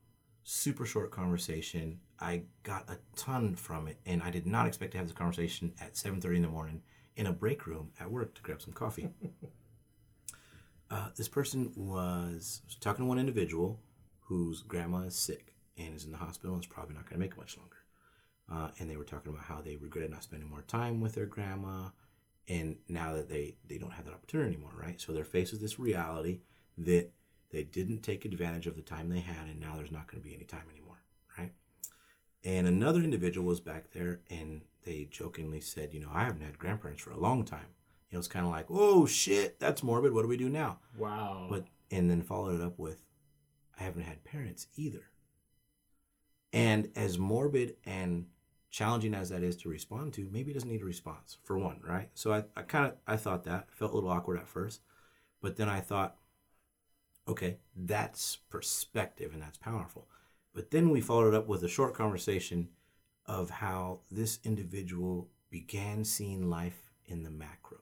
super 0.42 0.84
short 0.84 1.10
conversation. 1.10 2.00
I 2.20 2.42
got 2.64 2.90
a 2.90 2.98
ton 3.16 3.54
from 3.54 3.86
it, 3.86 3.98
and 4.04 4.22
I 4.22 4.30
did 4.30 4.46
not 4.46 4.66
expect 4.66 4.92
to 4.92 4.98
have 4.98 5.06
this 5.06 5.16
conversation 5.16 5.72
at 5.80 5.96
7:30 5.96 6.36
in 6.36 6.42
the 6.42 6.48
morning 6.48 6.82
in 7.16 7.26
a 7.26 7.32
break 7.32 7.66
room 7.66 7.92
at 8.00 8.10
work 8.10 8.34
to 8.34 8.42
grab 8.42 8.60
some 8.60 8.72
coffee. 8.74 9.10
uh, 10.90 11.08
this 11.16 11.28
person 11.28 11.72
was, 11.76 12.62
was 12.66 12.76
talking 12.80 13.04
to 13.04 13.08
one 13.08 13.18
individual 13.18 13.80
whose 14.20 14.62
grandma 14.62 14.98
is 14.98 15.16
sick 15.16 15.54
and 15.76 15.94
is 15.94 16.04
in 16.04 16.12
the 16.12 16.18
hospital 16.18 16.54
and 16.54 16.62
is 16.62 16.68
probably 16.68 16.94
not 16.94 17.04
going 17.04 17.14
to 17.14 17.20
make 17.20 17.32
it 17.32 17.38
much 17.38 17.56
longer. 17.56 17.76
Uh, 18.50 18.68
and 18.78 18.90
they 18.90 18.96
were 18.96 19.04
talking 19.04 19.32
about 19.32 19.44
how 19.44 19.60
they 19.60 19.76
regretted 19.76 20.10
not 20.10 20.22
spending 20.22 20.48
more 20.48 20.62
time 20.62 21.00
with 21.00 21.14
their 21.14 21.26
grandma, 21.26 21.88
and 22.46 22.76
now 22.88 23.14
that 23.14 23.28
they 23.28 23.56
they 23.66 23.78
don't 23.78 23.92
have 23.92 24.04
that 24.04 24.12
opportunity 24.12 24.52
anymore, 24.52 24.72
right? 24.78 25.00
So 25.00 25.12
they're 25.12 25.24
faced 25.24 25.52
with 25.52 25.62
this 25.62 25.78
reality 25.78 26.40
that 26.76 27.10
they 27.50 27.62
didn't 27.62 28.02
take 28.02 28.26
advantage 28.26 28.66
of 28.66 28.76
the 28.76 28.82
time 28.82 29.08
they 29.08 29.20
had, 29.20 29.46
and 29.46 29.60
now 29.60 29.76
there's 29.76 29.92
not 29.92 30.10
going 30.10 30.22
to 30.22 30.28
be 30.28 30.34
any 30.34 30.44
time 30.44 30.64
anymore, 30.70 31.02
right? 31.38 31.52
And 32.44 32.66
another 32.66 33.00
individual 33.00 33.46
was 33.46 33.60
back 33.60 33.92
there, 33.92 34.20
and 34.28 34.60
they 34.84 35.08
jokingly 35.10 35.60
said, 35.60 35.94
you 35.94 36.00
know, 36.00 36.10
I 36.12 36.24
haven't 36.24 36.42
had 36.42 36.58
grandparents 36.58 37.02
for 37.02 37.12
a 37.12 37.18
long 37.18 37.44
time. 37.44 37.68
You 38.14 38.18
was 38.18 38.28
kind 38.28 38.46
of 38.46 38.52
like, 38.52 38.66
oh 38.70 39.06
shit, 39.06 39.58
that's 39.58 39.82
morbid. 39.82 40.12
What 40.12 40.22
do 40.22 40.28
we 40.28 40.36
do 40.36 40.48
now? 40.48 40.78
Wow. 40.96 41.48
But 41.50 41.66
and 41.90 42.08
then 42.08 42.22
followed 42.22 42.60
it 42.60 42.64
up 42.64 42.78
with, 42.78 42.98
I 43.76 43.82
haven't 43.82 44.04
had 44.04 44.22
parents 44.22 44.68
either. 44.76 45.10
And 46.52 46.90
as 46.94 47.18
morbid 47.18 47.74
and 47.84 48.26
challenging 48.70 49.14
as 49.14 49.30
that 49.30 49.42
is 49.42 49.56
to 49.56 49.68
respond 49.68 50.12
to, 50.12 50.28
maybe 50.30 50.52
it 50.52 50.54
doesn't 50.54 50.70
need 50.70 50.82
a 50.82 50.84
response 50.84 51.38
for 51.42 51.58
one, 51.58 51.80
right? 51.84 52.08
So 52.14 52.32
I, 52.32 52.44
I 52.56 52.62
kind 52.62 52.86
of 52.86 52.92
I 53.04 53.16
thought 53.16 53.42
that 53.44 53.66
felt 53.72 53.90
a 53.90 53.94
little 53.96 54.10
awkward 54.10 54.38
at 54.38 54.46
first, 54.46 54.82
but 55.42 55.56
then 55.56 55.68
I 55.68 55.80
thought, 55.80 56.16
okay, 57.26 57.56
that's 57.74 58.36
perspective 58.48 59.32
and 59.32 59.42
that's 59.42 59.58
powerful. 59.58 60.06
But 60.54 60.70
then 60.70 60.90
we 60.90 61.00
followed 61.00 61.34
it 61.34 61.34
up 61.34 61.48
with 61.48 61.64
a 61.64 61.68
short 61.68 61.94
conversation 61.94 62.68
of 63.26 63.50
how 63.50 64.02
this 64.08 64.38
individual 64.44 65.30
began 65.50 66.04
seeing 66.04 66.48
life 66.48 66.92
in 67.06 67.24
the 67.24 67.30
macro. 67.30 67.78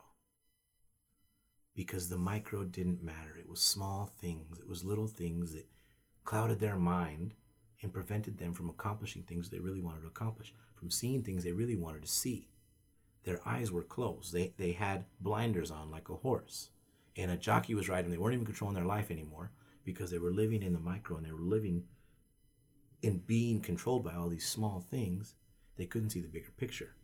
Because 1.74 2.08
the 2.08 2.18
micro 2.18 2.64
didn't 2.64 3.02
matter. 3.02 3.37
It 3.38 3.48
was 3.48 3.61
small 3.61 4.06
things, 4.20 4.58
it 4.58 4.68
was 4.68 4.85
little 4.85 5.06
things 5.06 5.52
that 5.54 5.68
clouded 6.24 6.61
their 6.61 6.76
mind 6.76 7.35
and 7.82 7.92
prevented 7.92 8.38
them 8.38 8.54
from 8.54 8.70
accomplishing 8.70 9.22
things 9.22 9.50
they 9.50 9.58
really 9.58 9.80
wanted 9.80 10.02
to 10.02 10.06
accomplish, 10.06 10.54
from 10.74 10.90
seeing 10.90 11.22
things 11.22 11.42
they 11.42 11.52
really 11.52 11.76
wanted 11.76 12.02
to 12.02 12.08
see. 12.08 12.48
Their 13.24 13.40
eyes 13.46 13.70
were 13.70 13.82
closed. 13.82 14.32
They, 14.32 14.52
they 14.56 14.72
had 14.72 15.04
blinders 15.20 15.70
on 15.70 15.90
like 15.90 16.08
a 16.08 16.16
horse. 16.16 16.70
And 17.16 17.30
a 17.30 17.37
jockey 17.37 17.74
was 17.74 17.88
riding. 17.88 18.11
They 18.11 18.18
weren't 18.18 18.35
even 18.35 18.46
controlling 18.46 18.74
their 18.74 18.85
life 18.85 19.11
anymore 19.11 19.52
because 19.85 20.11
they 20.11 20.18
were 20.18 20.32
living 20.32 20.62
in 20.62 20.72
the 20.72 20.78
micro 20.78 21.16
and 21.16 21.26
they 21.26 21.32
were 21.32 21.40
living 21.40 21.85
in 23.02 23.18
being 23.18 23.61
controlled 23.61 24.04
by 24.04 24.14
all 24.14 24.28
these 24.28 24.48
small 24.48 24.80
things. 24.90 25.35
They 25.76 25.87
couldn't 25.87 26.11
see 26.11 26.20
the 26.20 26.28
bigger 26.28 26.52
picture. 26.56 26.94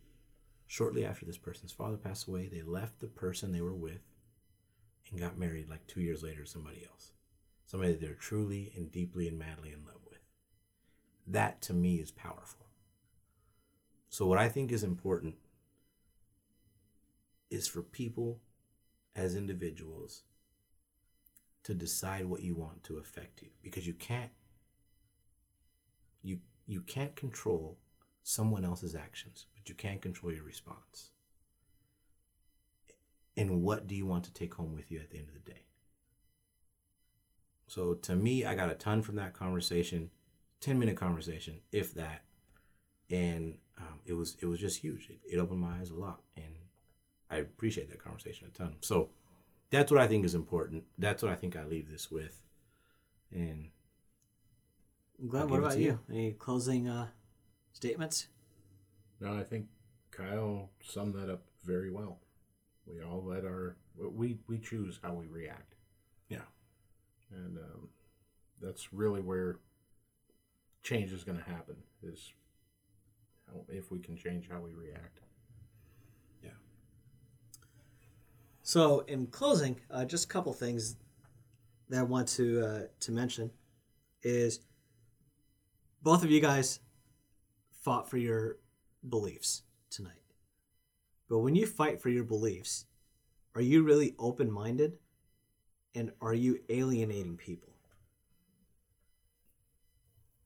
Shortly 0.67 1.05
after 1.05 1.25
this 1.25 1.37
person's 1.37 1.71
father 1.71 1.97
passed 1.97 2.27
away, 2.27 2.47
they 2.47 2.61
left 2.61 2.99
the 2.99 3.07
person 3.07 3.51
they 3.51 3.61
were 3.61 3.73
with 3.73 4.01
and 5.11 5.19
got 5.19 5.37
married 5.37 5.69
like 5.69 5.85
two 5.87 6.01
years 6.01 6.23
later 6.23 6.43
to 6.43 6.49
somebody 6.49 6.85
else. 6.89 7.11
Somebody 7.65 7.93
that 7.93 8.01
they're 8.01 8.13
truly 8.13 8.71
and 8.75 8.91
deeply 8.91 9.27
and 9.27 9.37
madly 9.37 9.71
in 9.71 9.85
love 9.85 10.01
with. 10.09 10.19
That 11.27 11.61
to 11.63 11.73
me 11.73 11.95
is 11.95 12.11
powerful. 12.11 12.65
So, 14.09 14.25
what 14.25 14.39
I 14.39 14.49
think 14.49 14.71
is 14.71 14.83
important 14.83 15.35
is 17.51 17.67
for 17.67 17.81
people 17.81 18.39
as 19.15 19.35
individuals 19.35 20.23
to 21.63 21.73
decide 21.73 22.25
what 22.25 22.41
you 22.41 22.55
want 22.55 22.83
to 22.83 22.97
affect 22.97 23.41
you 23.41 23.49
because 23.61 23.85
you 23.85 23.93
can't 23.93 24.31
you 26.23 26.39
you 26.67 26.81
can't 26.81 27.15
control 27.15 27.77
someone 28.23 28.63
else's 28.63 28.95
actions 28.95 29.45
but 29.55 29.67
you 29.69 29.75
can 29.75 29.99
control 29.99 30.31
your 30.31 30.43
response 30.43 31.11
and 33.39 33.63
what 33.63 33.87
do 33.87 33.95
you 33.95 34.05
want 34.05 34.23
to 34.23 34.33
take 34.33 34.53
home 34.53 34.73
with 34.75 34.91
you 34.91 34.99
at 34.99 35.09
the 35.09 35.17
end 35.17 35.27
of 35.27 35.33
the 35.33 35.51
day 35.51 35.61
so 37.67 37.93
to 37.93 38.15
me 38.15 38.45
i 38.45 38.53
got 38.53 38.71
a 38.71 38.75
ton 38.75 39.01
from 39.01 39.15
that 39.15 39.33
conversation 39.33 40.09
10 40.61 40.77
minute 40.77 40.95
conversation 40.95 41.59
if 41.71 41.93
that 41.93 42.23
and 43.09 43.57
um, 43.77 43.99
it 44.05 44.13
was 44.13 44.37
it 44.41 44.45
was 44.45 44.59
just 44.59 44.79
huge 44.79 45.09
it, 45.09 45.19
it 45.31 45.39
opened 45.39 45.59
my 45.59 45.79
eyes 45.79 45.89
a 45.89 45.95
lot 45.95 46.21
and 46.35 46.59
I 47.29 47.37
appreciate 47.37 47.89
that 47.89 48.03
conversation 48.03 48.47
a 48.47 48.57
ton. 48.57 48.75
So 48.81 49.09
that's 49.69 49.91
what 49.91 50.01
I 50.01 50.07
think 50.07 50.25
is 50.25 50.35
important. 50.35 50.83
That's 50.97 51.21
what 51.21 51.31
I 51.31 51.35
think 51.35 51.55
I 51.55 51.63
leave 51.63 51.89
this 51.89 52.09
with. 52.09 52.41
And 53.31 53.69
Glenn, 55.27 55.43
I'll 55.43 55.49
what 55.49 55.57
give 55.57 55.63
it 55.63 55.67
about 55.67 55.79
you? 55.79 55.99
you. 56.09 56.15
Any 56.15 56.31
closing 56.31 56.87
uh, 56.87 57.07
statements? 57.71 58.27
No, 59.19 59.37
I 59.37 59.43
think 59.43 59.67
Kyle 60.11 60.69
summed 60.83 61.13
that 61.15 61.29
up 61.29 61.43
very 61.63 61.91
well. 61.91 62.19
We 62.89 63.03
all 63.03 63.23
let 63.23 63.45
our 63.45 63.75
we 63.97 64.37
we 64.47 64.57
choose 64.57 64.99
how 65.01 65.13
we 65.13 65.27
react, 65.27 65.75
yeah, 66.29 66.47
and 67.31 67.57
um, 67.57 67.89
that's 68.61 68.91
really 68.93 69.21
where 69.21 69.59
change 70.83 71.11
is 71.11 71.23
going 71.23 71.37
to 71.37 71.43
happen. 71.43 71.75
Is 72.01 72.33
how, 73.47 73.61
if 73.69 73.91
we 73.91 73.99
can 73.99 74.17
change 74.17 74.49
how 74.49 74.59
we 74.59 74.73
react. 74.73 75.19
yeah. 76.43 76.49
So, 78.63 79.01
in 79.01 79.27
closing, 79.27 79.79
uh, 79.91 80.05
just 80.05 80.25
a 80.25 80.27
couple 80.27 80.53
things 80.53 80.95
that 81.89 81.99
I 81.99 82.03
want 82.03 82.27
to 82.29 82.65
uh, 82.65 82.81
to 83.01 83.11
mention 83.11 83.51
is 84.23 84.59
both 86.01 86.23
of 86.23 86.31
you 86.31 86.39
guys 86.39 86.79
fought 87.81 88.09
for 88.09 88.17
your 88.17 88.57
beliefs 89.07 89.63
tonight. 89.89 90.18
But 91.29 91.39
when 91.39 91.55
you 91.55 91.65
fight 91.65 92.01
for 92.01 92.09
your 92.09 92.23
beliefs, 92.23 92.85
are 93.55 93.61
you 93.61 93.83
really 93.83 94.15
open 94.19 94.51
minded, 94.51 94.97
and 95.95 96.11
are 96.21 96.33
you 96.33 96.59
alienating 96.69 97.37
people? 97.37 97.73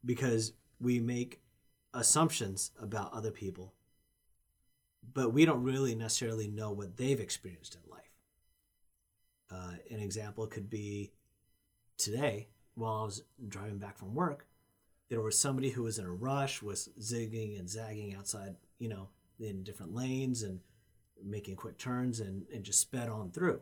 Because 0.05 0.53
we 0.79 0.99
make 0.99 1.41
assumptions 1.93 2.71
about 2.79 3.13
other 3.13 3.31
people 3.31 3.73
but 5.13 5.33
we 5.33 5.45
don't 5.45 5.63
really 5.63 5.95
necessarily 5.95 6.47
know 6.47 6.71
what 6.71 6.97
they've 6.97 7.19
experienced 7.19 7.75
in 7.75 7.91
life. 7.91 8.01
Uh, 9.51 9.75
an 9.91 9.99
example 9.99 10.47
could 10.47 10.69
be 10.69 11.11
today, 11.97 12.47
while 12.75 13.01
I 13.01 13.05
was 13.05 13.23
driving 13.47 13.77
back 13.77 13.97
from 13.97 14.15
work, 14.15 14.47
there 15.09 15.21
was 15.21 15.37
somebody 15.37 15.69
who 15.69 15.83
was 15.83 15.99
in 15.99 16.05
a 16.05 16.11
rush, 16.11 16.61
was 16.61 16.89
zigging 16.99 17.59
and 17.59 17.69
zagging 17.69 18.15
outside, 18.15 18.55
you 18.79 18.89
know, 18.89 19.09
in 19.39 19.63
different 19.63 19.93
lanes 19.93 20.41
and 20.43 20.59
making 21.25 21.55
quick 21.55 21.77
turns 21.77 22.19
and, 22.19 22.45
and 22.53 22.63
just 22.63 22.79
sped 22.79 23.09
on 23.09 23.31
through. 23.31 23.61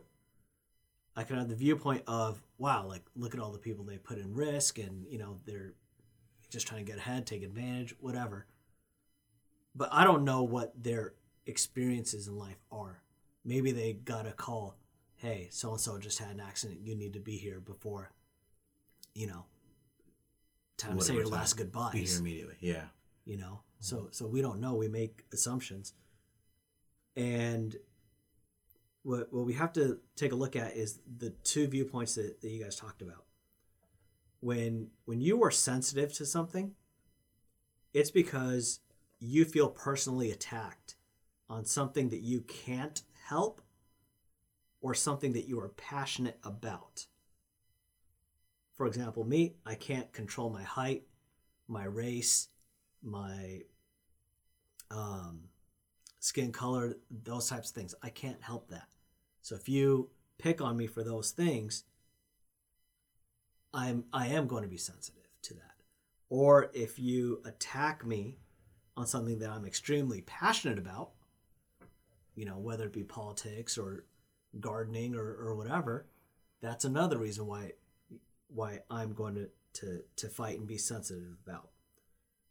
I 1.14 1.24
could 1.24 1.36
have 1.36 1.48
the 1.48 1.54
viewpoint 1.54 2.04
of, 2.06 2.42
wow, 2.58 2.86
like, 2.86 3.02
look 3.14 3.34
at 3.34 3.40
all 3.40 3.52
the 3.52 3.58
people 3.58 3.84
they 3.84 3.98
put 3.98 4.18
in 4.18 4.34
risk 4.34 4.78
and, 4.78 5.04
you 5.08 5.18
know, 5.18 5.36
they're 5.44 5.74
just 6.48 6.66
trying 6.66 6.84
to 6.84 6.90
get 6.90 6.98
ahead, 6.98 7.26
take 7.26 7.42
advantage, 7.42 7.94
whatever. 8.00 8.46
But 9.74 9.90
I 9.92 10.04
don't 10.04 10.24
know 10.24 10.42
what 10.42 10.72
their 10.82 11.14
experiences 11.46 12.28
in 12.28 12.36
life 12.36 12.62
are. 12.70 13.02
Maybe 13.44 13.72
they 13.72 13.94
got 13.94 14.26
a 14.26 14.32
call, 14.32 14.76
hey, 15.16 15.48
so 15.50 15.72
and 15.72 15.80
so 15.80 15.98
just 15.98 16.18
had 16.18 16.30
an 16.30 16.40
accident. 16.40 16.80
You 16.82 16.94
need 16.94 17.14
to 17.14 17.20
be 17.20 17.36
here 17.36 17.60
before, 17.60 18.12
you 19.14 19.26
know, 19.26 19.44
time 20.76 20.98
to 20.98 21.04
say 21.04 21.14
your 21.14 21.24
Whatever 21.24 21.36
last 21.36 21.56
time. 21.56 21.64
goodbyes. 21.64 21.92
Be 21.92 22.04
here 22.04 22.18
immediately. 22.18 22.56
Yeah. 22.60 22.84
You 23.24 23.36
know, 23.38 23.62
mm-hmm. 23.62 23.80
so 23.80 24.08
so 24.10 24.26
we 24.26 24.42
don't 24.42 24.60
know. 24.60 24.74
We 24.74 24.88
make 24.88 25.24
assumptions, 25.32 25.94
and 27.16 27.76
what 29.02 29.32
what 29.32 29.44
we 29.44 29.54
have 29.54 29.72
to 29.74 29.98
take 30.16 30.32
a 30.32 30.36
look 30.36 30.56
at 30.56 30.76
is 30.76 31.00
the 31.18 31.30
two 31.30 31.66
viewpoints 31.66 32.14
that, 32.14 32.40
that 32.40 32.48
you 32.48 32.62
guys 32.62 32.76
talked 32.76 33.02
about. 33.02 33.24
When 34.40 34.88
when 35.04 35.20
you 35.20 35.42
are 35.42 35.50
sensitive 35.50 36.12
to 36.14 36.26
something, 36.26 36.72
it's 37.92 38.10
because 38.10 38.80
you 39.18 39.44
feel 39.44 39.68
personally 39.68 40.30
attacked 40.30 40.96
on 41.48 41.64
something 41.64 42.08
that 42.08 42.22
you 42.22 42.40
can't 42.42 43.02
help 43.28 43.60
or 44.80 44.94
something 44.94 45.32
that 45.32 45.46
you 45.46 45.60
are 45.60 45.68
passionate 45.68 46.38
about. 46.42 47.06
For 48.74 48.86
example, 48.86 49.24
me, 49.24 49.54
I 49.64 49.74
can't 49.74 50.12
control 50.12 50.50
my 50.50 50.62
height, 50.62 51.04
my 51.68 51.84
race, 51.84 52.48
my 53.02 53.60
um, 54.90 55.42
skin 56.22 56.52
color, 56.52 56.94
those 57.10 57.48
types 57.48 57.70
of 57.70 57.74
things. 57.74 57.96
I 58.00 58.08
can't 58.08 58.40
help 58.40 58.68
that. 58.68 58.86
So 59.42 59.56
if 59.56 59.68
you 59.68 60.08
pick 60.38 60.60
on 60.60 60.76
me 60.76 60.86
for 60.86 61.02
those 61.02 61.32
things, 61.32 61.82
I'm 63.74 64.04
I 64.12 64.28
am 64.28 64.46
going 64.46 64.62
to 64.62 64.68
be 64.68 64.76
sensitive 64.76 65.26
to 65.42 65.54
that. 65.54 65.74
Or 66.28 66.70
if 66.74 66.96
you 66.96 67.42
attack 67.44 68.06
me 68.06 68.38
on 68.96 69.04
something 69.04 69.40
that 69.40 69.50
I'm 69.50 69.66
extremely 69.66 70.20
passionate 70.20 70.78
about, 70.78 71.10
you 72.36 72.44
know, 72.44 72.56
whether 72.56 72.86
it 72.86 72.92
be 72.92 73.02
politics 73.02 73.76
or 73.76 74.04
gardening 74.60 75.16
or, 75.16 75.24
or 75.24 75.56
whatever, 75.56 76.06
that's 76.60 76.84
another 76.84 77.18
reason 77.18 77.48
why 77.48 77.72
why 78.46 78.78
I'm 78.88 79.12
going 79.12 79.34
to, 79.34 79.48
to 79.80 80.02
to 80.14 80.28
fight 80.28 80.60
and 80.60 80.68
be 80.68 80.78
sensitive 80.78 81.36
about. 81.44 81.70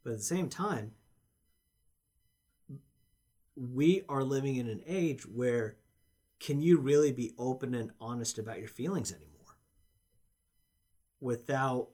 But 0.04 0.10
at 0.10 0.18
the 0.18 0.24
same 0.24 0.50
time, 0.50 0.92
we 3.54 4.02
are 4.08 4.24
living 4.24 4.56
in 4.56 4.68
an 4.68 4.82
age 4.86 5.22
where 5.26 5.76
can 6.40 6.60
you 6.60 6.78
really 6.78 7.12
be 7.12 7.32
open 7.38 7.74
and 7.74 7.92
honest 8.00 8.38
about 8.38 8.58
your 8.58 8.68
feelings 8.68 9.12
anymore 9.12 9.56
without 11.20 11.88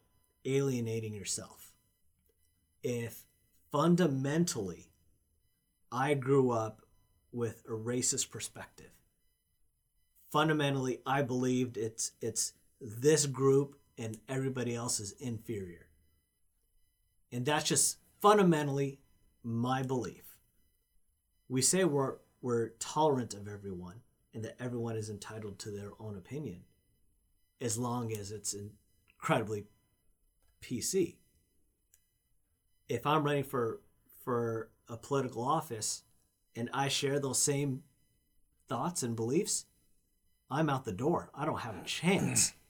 alienating 0.44 1.12
yourself? 1.12 1.72
If 2.82 3.24
fundamentally 3.70 4.90
I 5.92 6.14
grew 6.14 6.50
up 6.50 6.82
with 7.32 7.62
a 7.68 7.72
racist 7.72 8.30
perspective, 8.30 8.90
fundamentally 10.30 11.00
I 11.04 11.22
believed 11.22 11.76
it's 11.76 12.12
it's 12.20 12.52
this 12.80 13.26
group 13.26 13.76
and 13.98 14.18
everybody 14.28 14.74
else 14.74 15.00
is 15.00 15.12
inferior. 15.12 15.88
And 17.32 17.44
that's 17.44 17.68
just 17.68 17.98
fundamentally 18.22 19.00
my 19.42 19.82
belief 19.82 20.27
we 21.48 21.62
say 21.62 21.84
we're 21.84 22.16
we're 22.40 22.68
tolerant 22.78 23.34
of 23.34 23.48
everyone 23.48 24.00
and 24.32 24.44
that 24.44 24.56
everyone 24.60 24.96
is 24.96 25.10
entitled 25.10 25.58
to 25.58 25.70
their 25.70 25.90
own 25.98 26.16
opinion 26.16 26.60
as 27.60 27.76
long 27.76 28.12
as 28.12 28.30
it's 28.30 28.54
incredibly 28.54 29.64
PC. 30.62 31.16
If 32.88 33.06
I'm 33.06 33.24
running 33.24 33.44
for 33.44 33.80
for 34.24 34.70
a 34.88 34.96
political 34.96 35.42
office 35.42 36.02
and 36.54 36.70
I 36.72 36.88
share 36.88 37.18
those 37.18 37.42
same 37.42 37.82
thoughts 38.68 39.02
and 39.02 39.16
beliefs, 39.16 39.66
I'm 40.50 40.70
out 40.70 40.84
the 40.84 40.92
door. 40.92 41.30
I 41.34 41.44
don't 41.44 41.60
have 41.60 41.76
a 41.76 41.84
chance. 41.84 42.52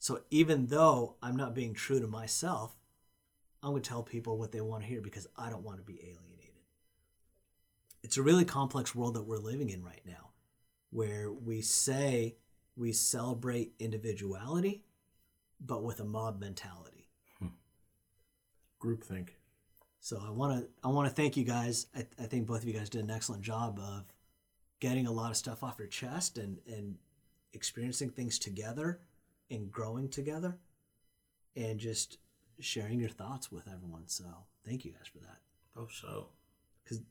So 0.00 0.20
even 0.30 0.66
though 0.66 1.16
I'm 1.20 1.34
not 1.34 1.56
being 1.56 1.74
true 1.74 1.98
to 1.98 2.06
myself, 2.06 2.76
I'm 3.64 3.70
going 3.70 3.82
to 3.82 3.88
tell 3.88 4.04
people 4.04 4.38
what 4.38 4.52
they 4.52 4.60
want 4.60 4.84
to 4.84 4.88
hear 4.88 5.00
because 5.00 5.26
I 5.36 5.50
don't 5.50 5.64
want 5.64 5.78
to 5.78 5.82
be 5.82 5.98
alienated 6.00 6.27
it's 8.02 8.16
a 8.16 8.22
really 8.22 8.44
complex 8.44 8.94
world 8.94 9.14
that 9.14 9.24
we're 9.24 9.38
living 9.38 9.70
in 9.70 9.82
right 9.82 10.02
now 10.06 10.30
where 10.90 11.30
we 11.30 11.60
say 11.60 12.36
we 12.76 12.92
celebrate 12.92 13.72
individuality 13.78 14.82
but 15.60 15.82
with 15.82 16.00
a 16.00 16.04
mob 16.04 16.40
mentality. 16.40 17.08
Hmm. 17.38 17.48
groupthink. 18.80 19.30
So 20.00 20.22
i 20.24 20.30
want 20.30 20.60
to 20.60 20.68
i 20.84 20.88
want 20.88 21.08
to 21.08 21.14
thank 21.14 21.36
you 21.36 21.44
guys. 21.44 21.86
I, 21.94 22.06
I 22.20 22.26
think 22.26 22.46
both 22.46 22.62
of 22.62 22.68
you 22.68 22.74
guys 22.74 22.88
did 22.88 23.04
an 23.04 23.10
excellent 23.10 23.42
job 23.42 23.78
of 23.78 24.12
getting 24.80 25.06
a 25.06 25.12
lot 25.12 25.30
of 25.30 25.36
stuff 25.36 25.62
off 25.62 25.78
your 25.78 25.88
chest 25.88 26.38
and 26.38 26.58
and 26.66 26.96
experiencing 27.52 28.10
things 28.10 28.38
together 28.38 29.00
and 29.50 29.70
growing 29.70 30.08
together 30.08 30.58
and 31.56 31.80
just 31.80 32.18
sharing 32.60 33.00
your 33.00 33.08
thoughts 33.08 33.50
with 33.50 33.66
everyone. 33.66 34.06
So 34.06 34.24
thank 34.64 34.84
you 34.84 34.92
guys 34.92 35.08
for 35.10 35.18
that. 35.18 35.38
Oh 35.76 35.88
so. 35.90 36.28
Because 36.84 37.02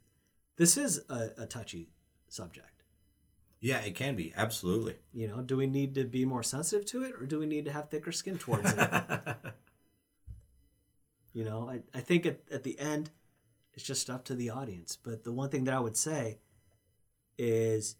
this 0.57 0.77
is 0.77 1.01
a, 1.09 1.29
a 1.37 1.45
touchy 1.45 1.89
subject. 2.27 2.83
Yeah, 3.59 3.79
it 3.79 3.95
can 3.95 4.15
be. 4.15 4.33
Absolutely. 4.35 4.95
You 5.13 5.27
know, 5.27 5.41
do 5.41 5.57
we 5.57 5.67
need 5.67 5.95
to 5.95 6.03
be 6.03 6.25
more 6.25 6.43
sensitive 6.43 6.85
to 6.87 7.03
it 7.03 7.13
or 7.19 7.25
do 7.25 7.39
we 7.39 7.47
need 7.47 7.65
to 7.65 7.71
have 7.71 7.89
thicker 7.89 8.11
skin 8.11 8.37
towards 8.37 8.71
it? 8.71 8.89
you 11.33 11.43
know, 11.43 11.69
I, 11.69 11.97
I 11.97 12.01
think 12.01 12.25
at, 12.25 12.41
at 12.51 12.63
the 12.63 12.77
end, 12.79 13.09
it's 13.73 13.85
just 13.85 14.09
up 14.09 14.25
to 14.25 14.35
the 14.35 14.49
audience. 14.51 14.97
But 15.01 15.23
the 15.23 15.31
one 15.31 15.49
thing 15.49 15.63
that 15.63 15.73
I 15.73 15.79
would 15.79 15.97
say 15.97 16.39
is 17.37 17.95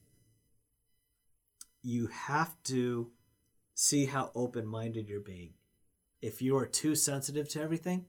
you 1.82 2.08
have 2.08 2.56
to 2.66 3.12
see 3.74 4.06
how 4.06 4.32
open 4.36 4.68
minded 4.68 5.08
you're 5.08 5.20
being. 5.20 5.54
If 6.22 6.42
you 6.42 6.58
are 6.58 6.66
too 6.66 6.96
sensitive 6.96 7.48
to 7.50 7.62
everything, 7.62 8.06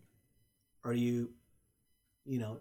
are 0.85 0.95
you, 0.95 1.33
you 2.25 2.39
know, 2.39 2.61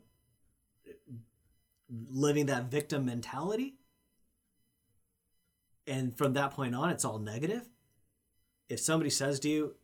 living 1.89 2.47
that 2.47 2.65
victim 2.65 3.05
mentality. 3.05 3.75
And 5.85 6.17
from 6.17 6.33
that 6.33 6.51
point 6.51 6.75
on, 6.75 6.89
it's 6.89 7.05
all 7.05 7.19
negative. 7.19 7.69
If 8.69 8.79
somebody 8.79 9.09
says 9.09 9.39
to 9.41 9.49
you, 9.49 9.75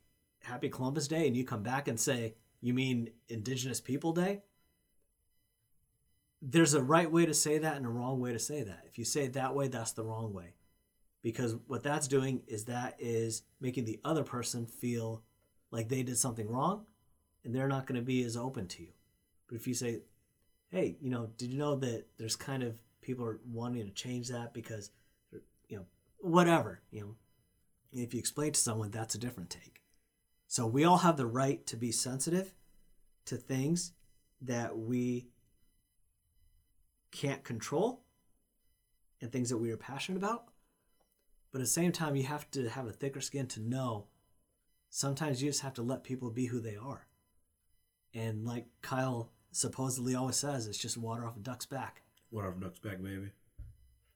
Happy 0.41 0.67
Columbus 0.67 1.07
Day, 1.07 1.25
and 1.25 1.37
you 1.37 1.45
come 1.45 1.63
back 1.63 1.87
and 1.87 1.97
say, 1.97 2.35
You 2.59 2.73
mean 2.73 3.11
Indigenous 3.29 3.79
People 3.79 4.11
Day? 4.11 4.41
There's 6.41 6.73
a 6.73 6.83
right 6.83 7.09
way 7.09 7.25
to 7.25 7.33
say 7.33 7.57
that 7.57 7.77
and 7.77 7.85
a 7.85 7.89
wrong 7.89 8.19
way 8.19 8.33
to 8.33 8.39
say 8.39 8.63
that. 8.63 8.83
If 8.85 8.97
you 8.97 9.05
say 9.05 9.23
it 9.23 9.33
that 9.33 9.55
way, 9.55 9.69
that's 9.69 9.93
the 9.93 10.03
wrong 10.03 10.33
way. 10.33 10.55
Because 11.21 11.55
what 11.67 11.83
that's 11.83 12.09
doing 12.09 12.41
is 12.47 12.65
that 12.65 12.97
is 12.99 13.43
making 13.61 13.85
the 13.85 14.01
other 14.03 14.23
person 14.23 14.65
feel 14.65 15.23
like 15.71 15.87
they 15.87 16.03
did 16.03 16.17
something 16.17 16.49
wrong 16.49 16.85
and 17.45 17.55
they're 17.55 17.69
not 17.69 17.87
going 17.87 17.95
to 17.95 18.05
be 18.05 18.23
as 18.23 18.35
open 18.35 18.67
to 18.67 18.81
you. 18.81 18.89
But 19.47 19.55
if 19.55 19.65
you 19.65 19.73
say, 19.73 20.01
hey, 20.73 20.97
you 20.99 21.11
know, 21.11 21.29
did 21.37 21.51
you 21.51 21.59
know 21.59 21.75
that 21.75 22.05
there's 22.17 22.35
kind 22.35 22.63
of 22.63 22.73
people 23.01 23.23
are 23.23 23.39
wanting 23.45 23.85
to 23.85 23.91
change 23.91 24.29
that 24.29 24.55
because, 24.55 24.89
you 25.69 25.77
know, 25.77 25.85
whatever, 26.17 26.81
you 26.89 27.01
know, 27.01 27.15
if 27.93 28.11
you 28.11 28.19
explain 28.19 28.51
to 28.51 28.59
someone, 28.59 28.89
that's 28.89 29.13
a 29.13 29.19
different 29.19 29.51
take. 29.51 29.83
So 30.47 30.65
we 30.65 30.83
all 30.83 30.97
have 30.97 31.15
the 31.15 31.27
right 31.27 31.63
to 31.67 31.77
be 31.77 31.91
sensitive 31.91 32.55
to 33.25 33.37
things 33.37 33.93
that 34.41 34.75
we 34.75 35.27
can't 37.11 37.43
control 37.43 38.01
and 39.21 39.31
things 39.31 39.49
that 39.49 39.57
we 39.57 39.69
are 39.69 39.77
passionate 39.77 40.17
about. 40.17 40.45
But 41.51 41.59
at 41.59 41.65
the 41.65 41.69
same 41.69 41.91
time, 41.91 42.15
you 42.15 42.23
have 42.23 42.49
to 42.49 42.67
have 42.67 42.87
a 42.87 42.91
thicker 42.91 43.21
skin 43.21 43.45
to 43.49 43.59
know 43.59 44.07
sometimes 44.89 45.43
you 45.43 45.51
just 45.51 45.61
have 45.61 45.75
to 45.75 45.83
let 45.83 46.03
people 46.03 46.31
be 46.31 46.47
who 46.47 46.59
they 46.59 46.75
are. 46.75 47.05
And 48.15 48.43
like 48.43 48.65
Kyle 48.81 49.29
supposedly 49.55 50.15
always 50.15 50.35
says 50.35 50.67
it's 50.67 50.77
just 50.77 50.97
water 50.97 51.25
off 51.25 51.37
a 51.37 51.39
duck's 51.39 51.65
back. 51.65 52.01
Water 52.31 52.49
off 52.49 52.57
a 52.57 52.59
duck's 52.59 52.79
back, 52.79 53.01
baby. 53.01 53.31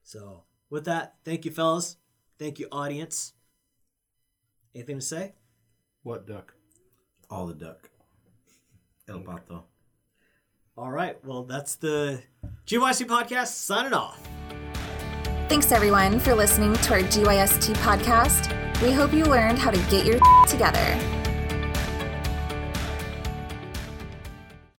So, 0.02 0.42
with 0.70 0.84
that, 0.86 1.16
thank 1.24 1.44
you, 1.44 1.50
fellas. 1.50 1.96
Thank 2.38 2.58
you, 2.58 2.68
audience. 2.70 3.34
Anything 4.74 4.98
to 4.98 5.04
say? 5.04 5.34
What 6.02 6.26
duck? 6.26 6.54
All 7.30 7.46
the 7.46 7.54
duck. 7.54 7.90
El 9.08 9.20
pato. 9.20 9.62
All 10.76 10.90
right. 10.90 11.22
Well, 11.24 11.42
that's 11.42 11.76
the 11.76 12.22
GYST 12.66 13.06
podcast 13.06 13.48
signing 13.48 13.92
off. 13.92 14.20
Thanks, 15.48 15.72
everyone, 15.72 16.20
for 16.20 16.34
listening 16.34 16.74
to 16.74 16.94
our 16.94 17.00
GYST 17.00 17.74
podcast. 17.76 18.54
We 18.82 18.92
hope 18.92 19.12
you 19.12 19.24
learned 19.24 19.58
how 19.58 19.70
to 19.70 19.90
get 19.90 20.06
your 20.06 20.20
together 20.46 21.17